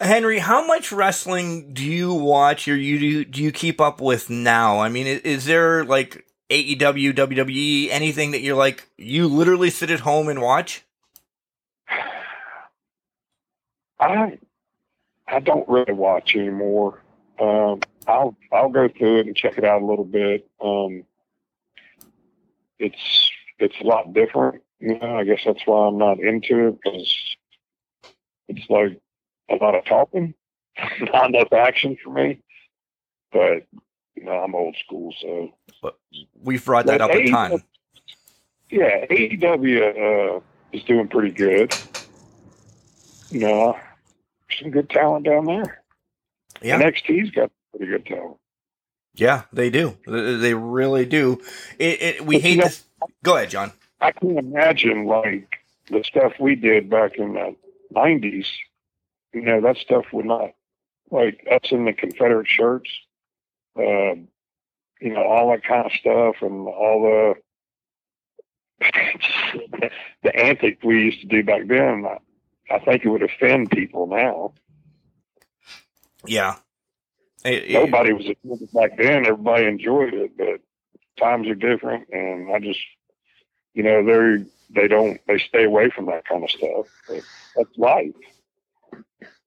[0.01, 4.29] Henry, how much wrestling do you watch or you do, do you keep up with
[4.29, 4.79] now?
[4.79, 9.91] I mean, is, is there like AEW, WWE, anything that you're like you literally sit
[9.91, 10.85] at home and watch?
[13.99, 14.37] I
[15.31, 17.01] I don't really watch anymore.
[17.39, 20.49] Um, I'll I'll go through it and check it out a little bit.
[20.63, 21.03] Um,
[22.79, 24.63] it's it's a lot different.
[24.79, 27.35] You know, I guess that's why I'm not into it because
[28.47, 28.99] it's like
[29.49, 30.33] a lot of talking,
[31.13, 32.41] not enough action for me.
[33.31, 33.67] But
[34.15, 35.97] you know, I'm old school, so But
[36.41, 37.63] We've brought that up a ton.
[38.69, 40.39] yeah, AEW uh,
[40.71, 41.75] is doing pretty good.
[43.29, 43.77] You know,
[44.59, 45.81] some good talent down there.
[46.61, 46.79] Yeah.
[46.81, 48.37] NXT's got pretty good talent.
[49.15, 49.97] Yeah, they do.
[50.05, 51.41] They really do.
[51.77, 52.85] It, it, we But hate you know- this.
[53.23, 53.71] Go ahead, John.
[54.01, 55.59] I can imagine like
[55.89, 57.55] the stuff we did back in the
[57.91, 58.47] nineties.
[59.33, 60.51] You know, that stuff would not
[61.11, 62.89] like us in the Confederate shirts.
[63.77, 64.27] Um,
[65.01, 67.35] you know, all that kind of stuff and all
[68.81, 68.89] the
[70.23, 72.05] the antics we used to do back then.
[72.69, 74.53] I, I think it would offend people now.
[76.25, 76.57] Yeah.
[77.45, 79.25] It- it- Nobody was offended back then.
[79.25, 80.59] Everybody enjoyed it, but
[81.17, 82.79] times are different, and I just,
[83.73, 86.85] you know, they they don't they stay away from that kind of stuff.
[87.07, 87.21] But
[87.55, 88.13] that's life.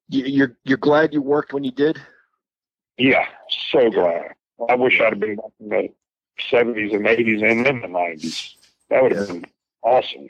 [0.09, 2.01] You, you're you're glad you worked when you did.
[2.99, 3.27] Yeah,
[3.71, 4.33] so glad.
[4.69, 5.89] I wish I'd have been back in the
[6.51, 8.57] seventies and eighties and then the nineties.
[8.91, 9.47] That would have been
[9.83, 10.29] awesome.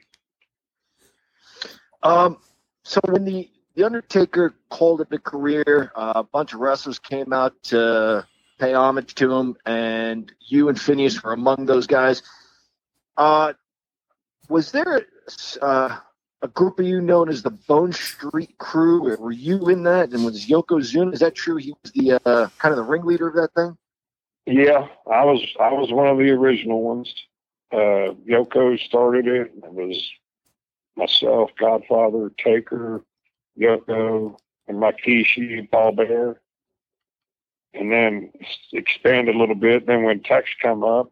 [2.02, 2.38] Um,
[2.84, 7.32] so when the the Undertaker called it a career, uh, a bunch of wrestlers came
[7.32, 8.26] out to
[8.58, 12.22] pay homage to him, and you and Phineas were among those guys.
[13.16, 13.54] Uh,
[14.48, 15.06] was there
[15.62, 15.96] uh,
[16.42, 19.18] a group of you known as the Bone Street Krew?
[19.18, 20.10] Were you in that?
[20.10, 21.14] And was Yokozuna?
[21.14, 21.56] Is that true?
[21.56, 23.76] He was the uh, kind of the ringleader of that thing.
[24.46, 27.14] Yeah, I was I was one of the original ones.
[27.72, 29.52] Uh, Yoko started it.
[29.56, 30.12] It was
[30.96, 33.02] myself, Godfather, Taker,
[33.58, 34.36] Yoko,
[34.68, 36.40] and Makishi, Paul Bearer.
[37.74, 38.32] And then
[38.72, 39.86] expanded a little bit.
[39.86, 41.10] Then when Tex come up,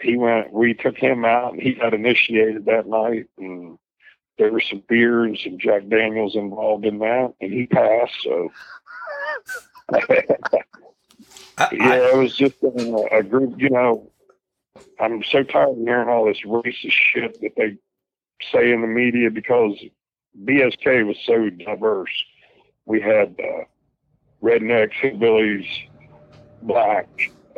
[0.00, 0.52] he went.
[0.52, 3.26] We took him out, and he got initiated that night.
[3.38, 3.78] And
[4.38, 8.14] there was some beer and some Jack Daniels involved in that, and he passed.
[8.22, 8.50] So.
[11.58, 12.68] I- yeah, I- it was just a,
[13.18, 13.60] a group.
[13.60, 14.10] You know,
[15.00, 17.76] I'm so tired of hearing all this racist shit that they
[18.52, 19.72] say in the media because
[20.44, 22.10] BSK was so diverse.
[22.86, 23.64] We had uh,
[24.42, 25.66] rednecks, hillbillies,
[26.62, 27.08] black,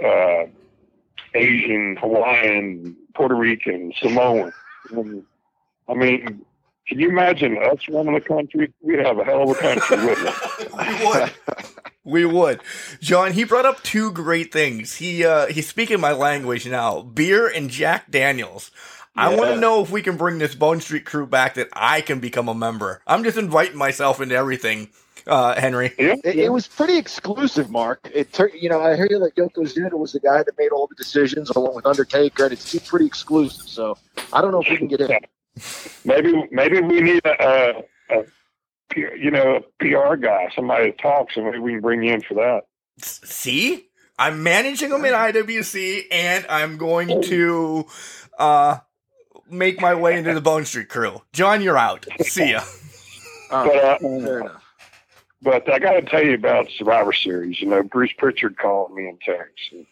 [0.03, 0.45] uh,
[1.35, 4.53] Asian, Hawaiian, Puerto Rican, Samoan.
[5.89, 6.45] I mean,
[6.87, 8.73] can you imagine us running the country?
[8.81, 10.29] We'd have a hell of a country, wouldn't
[10.73, 10.77] we?
[10.79, 11.33] we would.
[12.05, 12.61] We would.
[13.01, 14.97] John, he brought up two great things.
[14.97, 17.03] He uh he's speaking my language now.
[17.03, 18.71] Beer and Jack Daniels.
[19.17, 22.01] I want to know if we can bring this Bone Street Krew back that I
[22.01, 23.01] can become a member.
[23.07, 24.89] I'm just inviting myself into everything,
[25.27, 25.93] uh, Henry.
[25.99, 28.11] It, it was pretty exclusive, Mark.
[28.13, 30.95] It tur- you know, I hear that Yokozuna was the guy that made all the
[30.95, 33.69] decisions along with Undertaker, and it seemed pretty exclusive.
[33.69, 33.97] So
[34.33, 35.11] I don't know if we can get in.
[36.05, 37.83] Maybe maybe we need a,
[38.97, 42.21] you know a PR guy, somebody that talks, and maybe we can bring you in
[42.21, 42.63] for that.
[43.03, 43.89] See?
[44.19, 47.87] I'm managing them in IWC and I'm going to
[48.39, 48.79] uh
[49.51, 51.23] make my way into the Bone Street Krew.
[51.33, 52.07] John, you're out.
[52.23, 52.63] See ya.
[53.51, 54.63] But uh, fair enough.
[55.43, 57.61] but I got to tell you about Survivor Series.
[57.61, 59.87] You know, Bruce Prichard called me in text, and,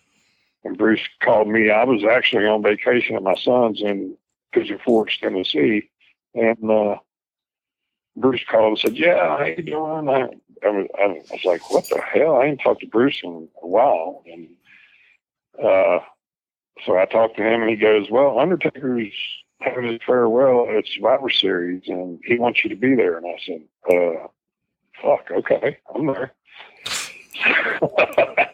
[0.65, 1.71] and Bruce called me.
[1.71, 4.17] I was actually on vacation at my son's in
[4.53, 5.89] Pigeon Forge, Tennessee,
[6.35, 6.97] and uh,
[8.17, 10.29] Bruce called and said, "Yeah, how you doing?" I,
[10.67, 13.67] I, was, I was like, "What the hell?" I ain't talked to Bruce in a
[13.67, 14.49] while, and
[15.63, 16.01] uh,
[16.85, 19.13] so I talked to him, and he goes, "Well, Undertaker's
[19.65, 23.39] having his farewell at Survivor Series, and he wants you to be there." And I
[23.45, 24.29] said, uh,
[25.03, 26.33] "Fuck, okay, I'm there."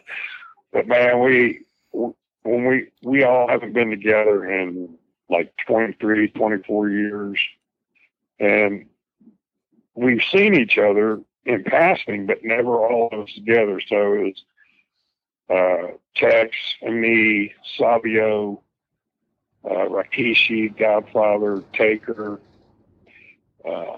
[0.73, 4.95] but man, we when we we all haven't been together in
[5.29, 7.39] like 23, 24 years,
[8.39, 8.85] and
[9.95, 13.79] we've seen each other in passing, but never all of us together.
[13.79, 14.43] So it was
[15.49, 18.61] uh, Tex and me, Savio,
[19.63, 22.39] uh, Rikishi, Godfather, Taker,
[23.65, 23.95] uh,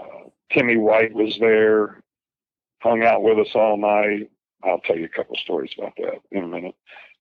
[0.52, 2.02] Timmy White was there,
[2.82, 4.30] hung out with us all night.
[4.64, 6.76] I'll tell you a couple stories about that in a minute.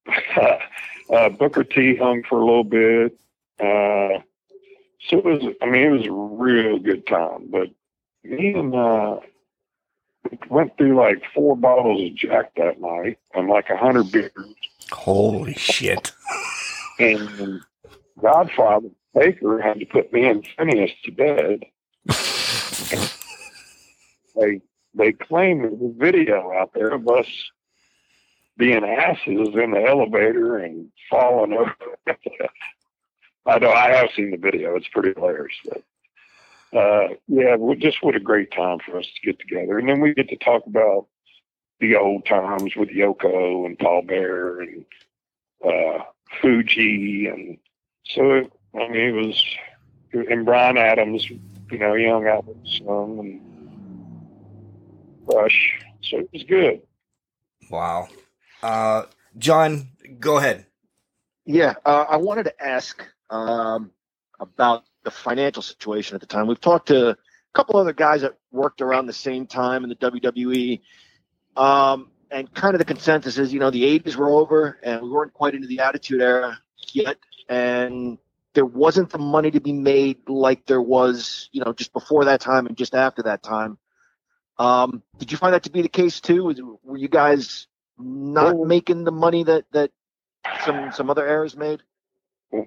[1.10, 3.18] uh, Booker T hung for a little bit.
[3.60, 4.22] Uh,
[5.08, 7.48] so it was, I mean, it was a real good time.
[7.50, 7.70] But
[8.24, 9.18] me and uh,
[10.48, 14.32] went through like four bottles of Jack that night and like a hundred beers.
[14.90, 16.12] Holy shit!
[16.98, 17.62] And
[18.20, 21.64] Godfather Baker had to put me and Phineas to bed.
[24.36, 24.60] they
[24.94, 27.26] they claim there's a video out there of us
[28.56, 31.74] being asses in the elevator and falling over.
[33.46, 34.76] I know I have seen the video.
[34.76, 35.56] It's pretty hilarious.
[35.64, 39.78] But uh, yeah, just what a great time for us to get together.
[39.78, 41.06] And then we get to talk about
[41.80, 44.84] the old times with Yoko and Paul Bearer and
[45.64, 46.04] uh,
[46.40, 47.26] Fuji.
[47.26, 47.58] And
[48.04, 49.44] so, I mean, it was,
[50.12, 53.40] and Brian Adams, you know, he hung out with some and
[55.24, 55.80] Rush.
[56.02, 56.82] So it was good.
[57.70, 58.08] Wow.
[58.62, 59.04] Uh,
[59.38, 59.88] John,
[60.18, 60.66] go ahead.
[61.44, 63.90] Yeah, uh, I wanted to ask um,
[64.38, 66.46] about the financial situation at the time.
[66.46, 67.16] We've talked to a
[67.54, 70.80] couple other guys that worked around the same time in the WWE.
[71.56, 75.10] Um, and kind of the consensus is, you know, the 80s were over and we
[75.10, 76.58] weren't quite into the Attitude Era
[76.92, 77.16] yet.
[77.48, 78.18] And
[78.54, 82.40] there wasn't the money to be made like there was, you know, just before that
[82.40, 83.78] time and just after that time.
[84.58, 86.78] Um, did you find that to be the case too?
[86.82, 87.66] Were you guys
[87.98, 89.90] not making the money that, that
[90.64, 91.80] some, some other eras made?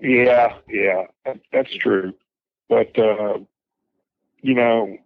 [0.02, 1.04] Yeah, yeah,
[1.54, 2.14] that's true.
[2.68, 3.40] But, uh,
[4.42, 4.98] you know,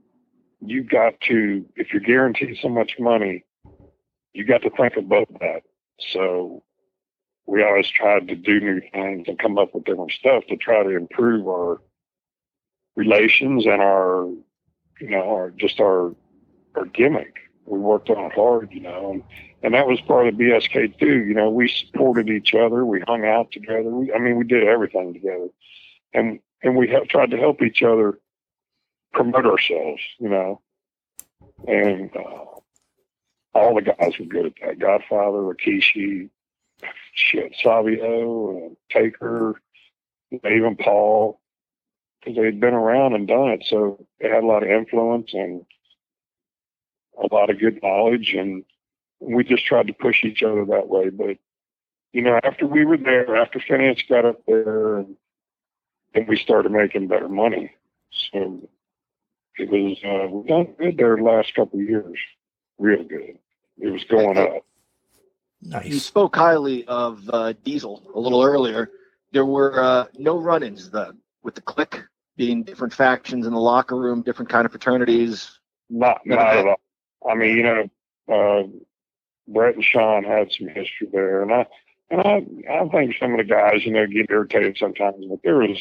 [0.62, 3.43] you've got to, if you're guaranteed so much money,
[4.34, 5.63] you got to think above that.
[5.99, 6.63] So
[7.49, 10.83] we always tried to do new things and come up with different stuff to try
[10.83, 11.81] to improve our
[12.95, 14.27] relations and our,
[15.01, 16.13] you know, our, just our,
[16.75, 17.38] our gimmick.
[17.65, 19.23] We worked on it hard, you know, and,
[19.63, 21.23] and that was part of BSK too.
[21.23, 22.85] You know, we supported each other.
[22.85, 23.89] We hung out together.
[23.89, 25.47] We, I mean, we did everything together.
[26.13, 28.19] And and we have tried to help each other
[29.13, 30.62] promote ourselves, you know.
[31.67, 32.45] And uh,
[33.55, 34.79] all the guys were good at that.
[34.79, 36.29] Godfather, Rikishi,
[37.13, 39.62] shit, Savio, and Taker,
[40.32, 41.39] even Paul,
[42.20, 45.34] because they had been around and done it, so they had a lot of influence
[45.34, 45.65] and
[47.18, 48.63] a lot of good knowledge, and
[49.20, 51.10] we just tried to push each other that way.
[51.10, 51.38] But
[52.13, 55.15] you know, after we were there, after finance got up there, and
[56.13, 57.72] and we started making better money.
[58.12, 58.68] So
[59.58, 62.18] it was uh, we done good there the last couple of years,
[62.78, 63.38] real good.
[63.78, 64.65] It was going up.
[65.62, 65.86] Nice.
[65.86, 68.91] You spoke highly of uh, Diesel a little earlier.
[69.32, 72.04] There were uh, no run-ins the, with the Kliq
[72.38, 75.60] being different factions in the locker room, different kind of fraternities.
[75.89, 76.80] Not, not at all.
[77.30, 77.89] I mean, you know,
[78.32, 78.67] uh,
[79.48, 81.65] Bret and Shawn had some history there, and I
[82.10, 85.58] and I I think some of the guys, you know, get irritated sometimes, but there
[85.58, 85.78] was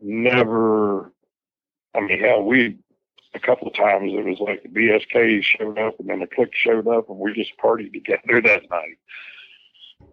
[0.00, 1.12] never.
[1.94, 2.78] I mean, hell, we
[3.34, 6.50] a couple of times it was like the BSK showed up and then the Kliq
[6.52, 8.98] showed up and we just partied together that night.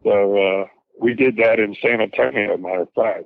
[0.03, 0.65] So uh,
[0.99, 2.57] we did that in San Antonio.
[2.57, 3.25] Matter of fact,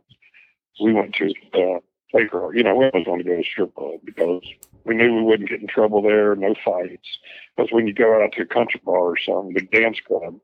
[0.81, 1.79] we went to uh,
[2.15, 2.51] Taker.
[2.53, 4.41] You know, we was going to go to strip club because
[4.85, 6.35] we knew we wouldn't get in trouble there.
[6.35, 7.07] No fights.
[7.55, 10.39] Because when you go out to a country bar or something, big dance club,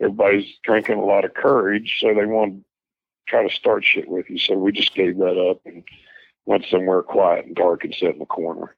[0.00, 2.64] everybody's drinking a lot of courage, so they want to
[3.28, 4.38] try to start shit with you.
[4.38, 5.84] So we just gave that up and
[6.46, 8.76] went somewhere quiet and dark and sat in the corner.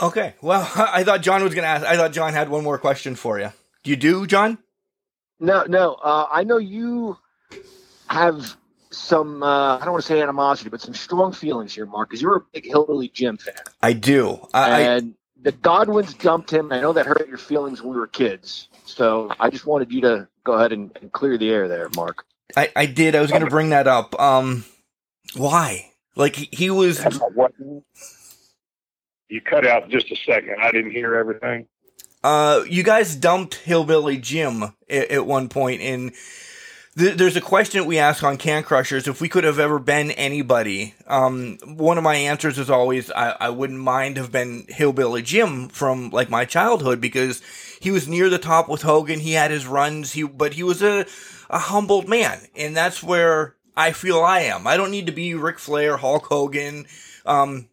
[0.00, 0.34] Okay.
[0.40, 1.84] Well, I thought John was going to ask.
[1.84, 3.52] I thought John had one more question for you.
[3.82, 4.58] Do you do, John?
[5.40, 5.94] No, no.
[5.94, 7.16] Uh, I know you
[8.08, 8.56] have
[8.90, 12.22] some uh, I don't want to say animosity, but some strong feelings here, Mark, because
[12.22, 14.46] you're a big Hillbilly Jim fan, I do.
[14.54, 16.72] I, I and the Godwinns dumped him.
[16.72, 20.00] I know that hurt your feelings when we were kids, so I just wanted you
[20.02, 22.24] to go ahead and, and clear the air there, Mark.
[22.56, 23.14] I, I did.
[23.14, 24.18] I was going to bring that up.
[24.18, 24.64] Um,
[25.36, 25.92] why?
[26.16, 26.98] Like he, he was.
[29.28, 30.56] You cut out just a second.
[30.60, 31.66] I didn't hear everything.
[32.24, 36.12] Uh, you guys dumped Hillbilly Jim at, at one point, and
[36.96, 40.10] th- there's a question we ask on Can Crushers if we could have ever been
[40.12, 40.94] anybody.
[41.06, 45.68] Um, one of my answers is always I, I wouldn't mind have been Hillbilly Jim
[45.68, 47.40] from like my childhood because
[47.80, 49.20] he was near the top with Hogan.
[49.20, 50.12] He had his runs.
[50.12, 51.06] He but he was a
[51.50, 54.66] a humbled man, and that's where I feel I am.
[54.66, 56.86] I don't need to be Ric Flair, Hulk Hogan.
[57.24, 57.68] Um,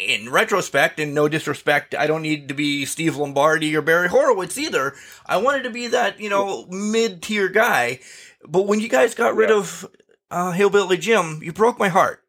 [0.00, 4.58] in retrospect, and no disrespect, I don't need to be Steve Lombardi or Barry Horowitz
[4.58, 4.94] either.
[5.26, 8.00] I wanted to be that, you know, mid tier guy.
[8.46, 9.56] But when you guys got rid Yeah.
[9.56, 9.86] of
[10.30, 12.22] uh, Hillbilly Jim, you broke my heart.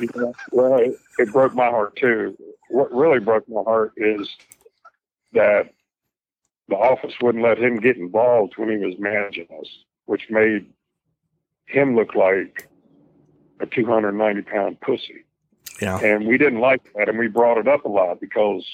[0.00, 2.36] Yeah, well, it, it broke my heart too.
[2.70, 4.28] What really broke my heart is
[5.32, 5.70] that
[6.68, 9.68] the office wouldn't let him get involved when he was managing us,
[10.06, 10.66] which made
[11.66, 12.68] him look like
[13.60, 15.25] a 290 pound pussy.
[15.80, 15.98] Yeah.
[16.00, 18.64] And we didn't like that, and we brought it up a lot because,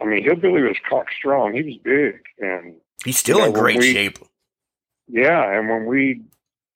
[0.00, 1.54] I mean, Hillbilly was cock strong.
[1.54, 4.18] He was big, and He's still in great we- shape.
[5.08, 6.22] yeah, and when we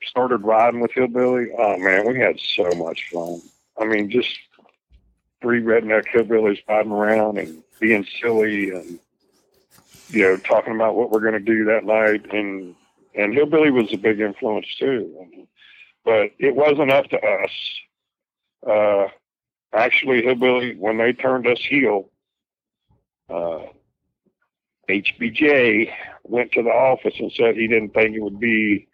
[0.03, 3.41] started riding with Hillbilly, oh man, we had so much fun.
[3.79, 4.31] I mean, just
[5.43, 8.99] three redneck hillbillies riding around and being silly and
[10.09, 12.75] you know talking about what we're going to do that night, and
[13.15, 15.47] and Hillbilly was a big influence too.
[16.05, 17.51] But it wasn't up to us.
[18.69, 19.09] Uh,
[19.73, 22.11] actually, Hillbilly when they turned us heel,
[23.29, 23.61] uh,
[24.89, 25.93] HBJ
[26.25, 28.89] went to the office and said he didn't think it would be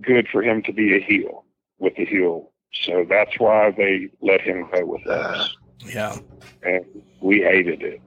[0.00, 1.44] good for him to be a heel
[1.78, 2.52] with the heel.
[2.72, 5.56] So that's why they let him go with us.
[5.86, 6.16] Yeah.
[6.62, 6.84] And
[7.20, 8.00] we hated it.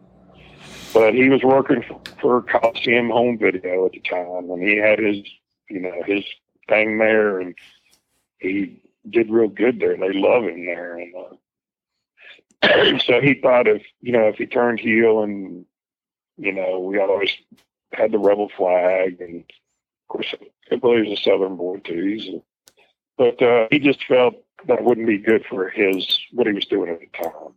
[0.93, 4.99] But he was working for, for Coliseum Home Video at the time, and he had
[4.99, 5.17] his,
[5.69, 6.23] you know, his
[6.67, 7.55] thing there, and
[8.39, 9.97] he did real good there.
[9.97, 11.13] They love him there, and
[12.63, 15.65] uh, so he thought if you know if he turned heel and
[16.41, 17.31] you know, we always
[17.93, 20.33] had the rebel flag, and of course,
[20.67, 22.03] Hillbilly was a Southern boy too.
[22.03, 22.41] He's a,
[23.17, 24.35] but uh, he just felt
[24.67, 27.53] that wouldn't be good for his what he was doing at the time.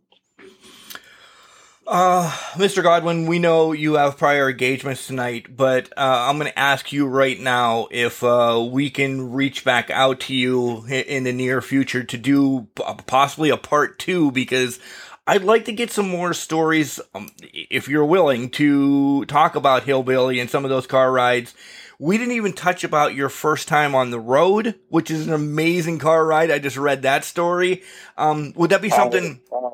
[1.87, 2.81] Uh, Mr.
[2.81, 7.05] Godwinn, we know you have prior engagements tonight, but uh, I'm going to ask you
[7.05, 12.03] right now if uh, we can reach back out to you in the near future
[12.03, 12.67] to do
[13.05, 14.79] possibly a part two because
[15.27, 20.39] I'd like to get some more stories, um, if you're willing, to talk about Hillbilly
[20.39, 21.53] and some of those car rides.
[21.99, 25.99] We didn't even touch about your first time on the road, which is an amazing
[25.99, 26.49] car ride.
[26.49, 27.83] I just read that story.
[28.17, 29.39] Um, would that be something?
[29.51, 29.69] Uh,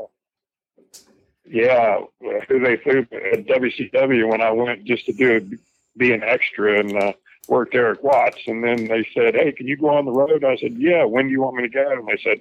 [1.51, 1.99] yeah,
[2.47, 5.57] who they threw at WCW when I went just to do
[5.97, 7.11] be an extra and uh,
[7.49, 10.55] worked Erik Watts, and then they said, "Hey, can you go on the road?" I
[10.55, 11.91] said, "Yeah." When do you want me to go?
[11.91, 12.39] And they said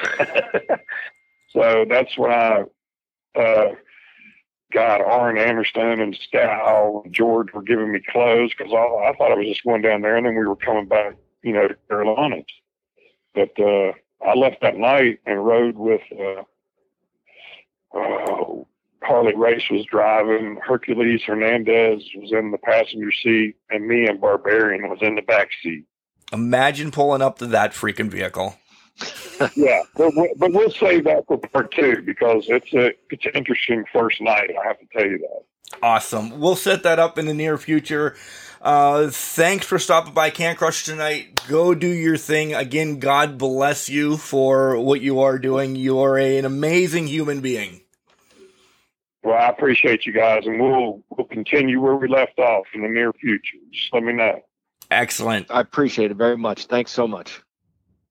[0.00, 0.80] tonight.
[1.50, 2.64] so that's when I
[3.38, 3.74] uh,
[4.72, 9.34] got Arn Anderson and Scow and George were giving me clothes because I thought I
[9.34, 12.44] was just going down there, and then we were coming back, you know, to Carolinas.
[13.34, 13.92] But uh,
[14.26, 16.00] I left that night and rode with.
[16.10, 16.44] Uh,
[17.94, 18.64] uh,
[19.02, 20.58] Harley Race was driving.
[20.64, 25.48] Hercules Hernandez was in the passenger seat, and me and Barbarian was in the back
[25.62, 25.84] seat.
[26.32, 28.56] Imagine pulling up to that freaking vehicle.
[29.56, 33.86] Yeah, but, but we'll save that for part two because it's a it's an interesting
[33.90, 34.50] first night.
[34.50, 35.78] I have to tell you that.
[35.82, 36.38] Awesome.
[36.40, 38.16] We'll set that up in the near future.
[38.60, 41.40] Uh, thanks for stopping by Can Crush tonight.
[41.48, 42.54] Go do your thing.
[42.54, 45.76] Again, God bless you for what you are doing.
[45.76, 47.80] You are a- an amazing human being.
[49.22, 52.88] Well, I appreciate you guys, and we'll we'll continue where we left off in the
[52.88, 53.58] near future.
[53.70, 54.40] Just let me know.
[54.90, 55.46] Excellent.
[55.50, 56.66] I appreciate it very much.
[56.66, 57.40] Thanks so much.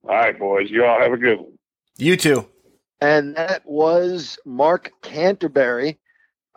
[0.04, 0.70] All right, boys.
[0.70, 1.58] You all have a good one.
[1.98, 2.48] You too.
[3.02, 5.98] And that was Mark Canterbury,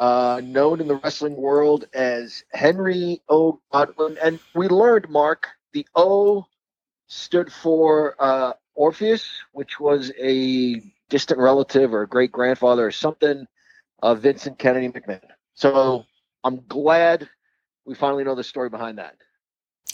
[0.02, 3.60] uh, known in the wrestling world as Henry O.
[3.72, 4.18] Godwinn.
[4.20, 6.44] And we learned, Mark, the O
[7.06, 13.46] stood for uh, Orpheus, which was a distant relative or a great grandfather or something
[14.02, 15.20] of Vincent Kennedy McMahon.
[15.54, 16.04] So
[16.42, 17.28] I'm glad
[17.84, 19.14] we finally know the story behind that.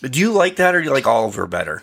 [0.00, 1.82] Do you like that or do you like Oliver better?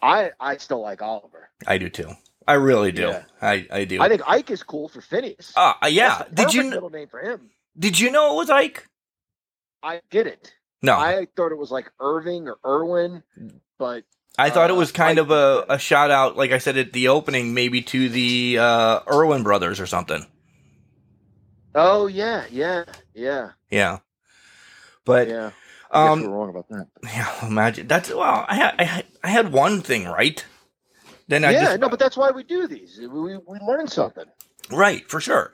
[0.00, 1.50] I, I still like Oliver.
[1.66, 2.12] I do too.
[2.46, 3.08] I really do.
[3.08, 3.24] Yeah.
[3.42, 4.00] I, I do.
[4.00, 5.52] I think Ike is cool for Phineas.
[5.56, 6.22] uh, yeah.
[6.32, 7.50] Did you middle name for him?
[7.78, 8.86] did you know it was Ike?
[9.82, 10.54] I didn't.
[10.82, 10.96] No.
[10.96, 13.22] I thought it was like Irving or Irwin.
[13.78, 14.04] but
[14.38, 16.92] I thought it Uh, was kind of a, a shout out, like I said at
[16.92, 20.26] the opening, maybe to the uh, Irwin brothers or something.
[21.74, 22.84] oh yeah, yeah,
[23.14, 23.98] yeah, Yeah.
[25.04, 25.50] But yeah.
[25.90, 26.88] I um, we're wrong about that.
[27.04, 28.44] yeah, imagine that's well.
[28.48, 30.44] I I had, I had one thing right.
[31.28, 32.98] Then I yeah, just no, but that's why we do these.
[33.00, 34.24] We we learn something.
[34.70, 35.52] Right, for sure.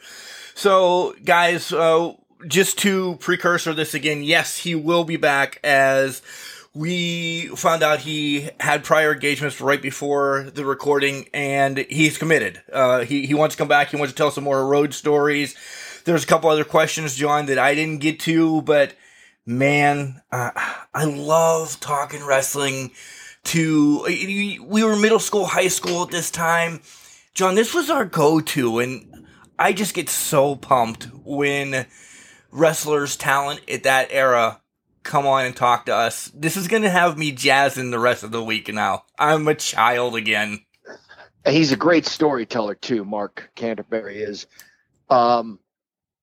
[0.54, 2.12] So, guys, uh,
[2.46, 6.22] just to precursor this again, yes, he will be back as
[6.74, 12.62] we found out he had prior engagements right before the recording and he's committed.
[12.72, 13.90] Uh, he, he wants to come back.
[13.90, 15.54] He wants to tell some more road stories.
[16.04, 18.94] There's a couple other questions, John, that I didn't get to, but
[19.44, 20.50] man, uh,
[20.94, 22.92] I love talking wrestling
[23.44, 26.80] to, we were middle school, high school at this time.
[27.34, 29.26] John, this was our go-to, and
[29.58, 31.86] I just get so pumped when
[32.50, 34.60] wrestlers' talent at that era
[35.02, 36.30] come on and talk to us.
[36.34, 39.04] This is going to have me jazzing the rest of the week now.
[39.18, 40.64] I'm a child again.
[41.46, 43.04] He's a great storyteller too.
[43.04, 44.46] Mark Canterbury is,
[45.10, 45.58] um,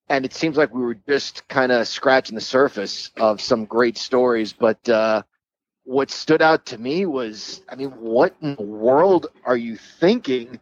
[0.08, 3.98] and it seems like we were just kind of scratching the surface of some great
[3.98, 4.54] stories.
[4.54, 5.24] But uh,
[5.90, 10.60] what stood out to me was, I mean, what in the world are you thinking?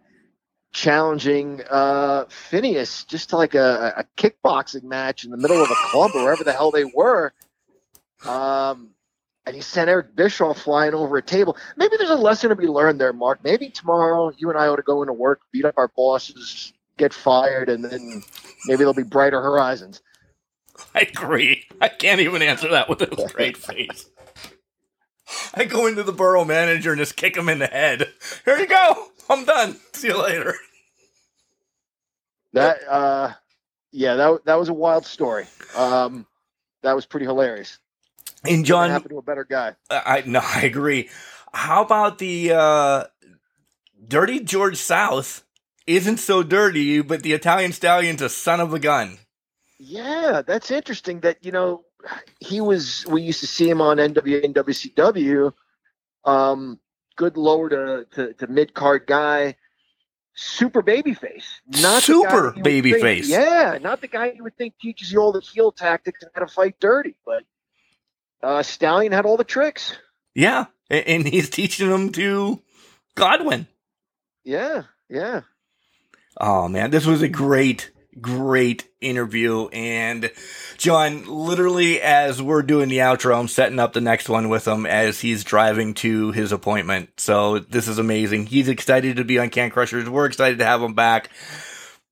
[0.71, 5.75] Challenging uh, Phineas just to like a, a kickboxing match in the middle of a
[5.75, 7.33] club or wherever the hell they were.
[8.25, 8.91] Um,
[9.45, 11.57] and he sent Eric Bischoff flying over a table.
[11.75, 13.43] Maybe there's a lesson to be learned there, Mark.
[13.43, 17.13] Maybe tomorrow you and I ought to go into work, beat up our bosses, get
[17.13, 18.23] fired, and then
[18.65, 20.01] maybe there'll be brighter horizons.
[20.95, 21.65] I agree.
[21.81, 24.09] I can't even answer that with a straight face.
[25.53, 28.07] I go into the borough manager and just kick him in the head.
[28.45, 29.07] Here you go.
[29.29, 29.77] I'm done.
[29.93, 30.55] See you later.
[32.53, 33.33] That, uh,
[33.91, 35.45] yeah, that that was a wild story.
[35.75, 36.25] Um,
[36.83, 37.77] that was pretty hilarious.
[38.45, 39.75] And John, happened to a better guy?
[39.89, 41.09] I no, I agree.
[41.53, 43.03] How about the uh,
[44.07, 45.43] dirty George South?
[45.85, 49.19] Isn't so dirty, but the Italian Stallion's a son of a gun.
[49.79, 51.21] Yeah, that's interesting.
[51.21, 51.83] That you know,
[52.39, 53.05] he was.
[53.07, 55.53] We used to see him on NWA and WCW.
[56.25, 56.79] Um,
[57.15, 59.55] good lower to to, to mid card guy,
[60.35, 63.27] super baby face, not Super baby face.
[63.27, 66.41] Yeah, not the guy you would think teaches you all the heel tactics and how
[66.41, 67.43] to fight dirty, but
[68.41, 69.97] uh, Stallion had all the tricks.
[70.33, 72.61] Yeah, and he's teaching them to
[73.15, 73.67] Godwinn.
[74.43, 75.41] Yeah, yeah.
[76.39, 77.91] Oh man, this was a great,
[78.21, 79.67] great interview.
[79.67, 80.31] And
[80.77, 84.85] John, literally as we're doing the outro, I'm setting up the next one with him
[84.85, 87.19] as he's driving to his appointment.
[87.19, 88.47] So this is amazing.
[88.47, 90.09] He's excited to be on Can Crushers.
[90.09, 91.29] We're excited to have him back.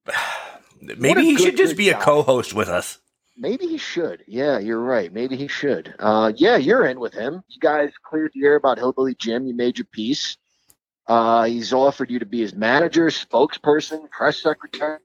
[0.81, 2.99] Maybe he good, should just be a co-host with us.
[3.37, 4.23] Maybe he should.
[4.27, 5.11] Yeah, you're right.
[5.11, 5.93] Maybe he should.
[5.99, 7.43] Uh, yeah, you're in with him.
[7.49, 9.45] You guys cleared the air about Hillbilly Jim.
[9.47, 10.37] You made your peace.
[11.07, 14.99] Uh, he's offered you to be his manager, spokesperson, press secretary.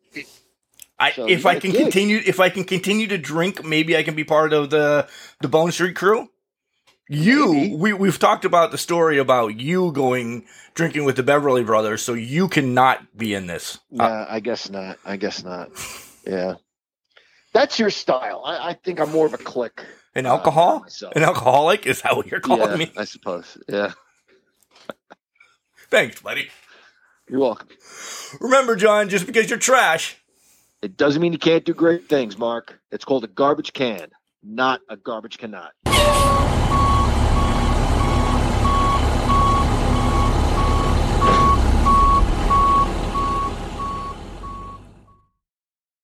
[1.00, 4.14] I, So if I can continue, if I can continue to drink, maybe I can
[4.14, 5.08] be part of the
[5.40, 6.28] the Bone Street Krew.
[7.12, 7.74] You, Maybe.
[7.74, 10.44] we we've talked about the story about you going
[10.74, 13.78] drinking with the Beverly Brothers, so you cannot be in this.
[13.98, 14.98] Uh, Nah, I guess not.
[15.04, 15.70] I guess not.
[16.24, 16.54] Yeah,
[17.52, 18.42] that's your style.
[18.44, 19.80] I, I think I'm more of a Kliq.
[20.14, 21.16] an uh, alcohol, myself.
[21.16, 22.92] an alcoholic is that what you're calling yeah, me?
[22.96, 23.58] I suppose.
[23.68, 23.92] Yeah,
[25.90, 26.48] Thanks, buddy.
[27.28, 27.68] you're welcome.
[28.40, 30.16] Remember, John, just because you're trash,
[30.82, 32.80] It doesn't mean you can't do great things, Mark.
[32.90, 34.08] It's called a garbage can,
[34.42, 35.72] not a garbage cannot.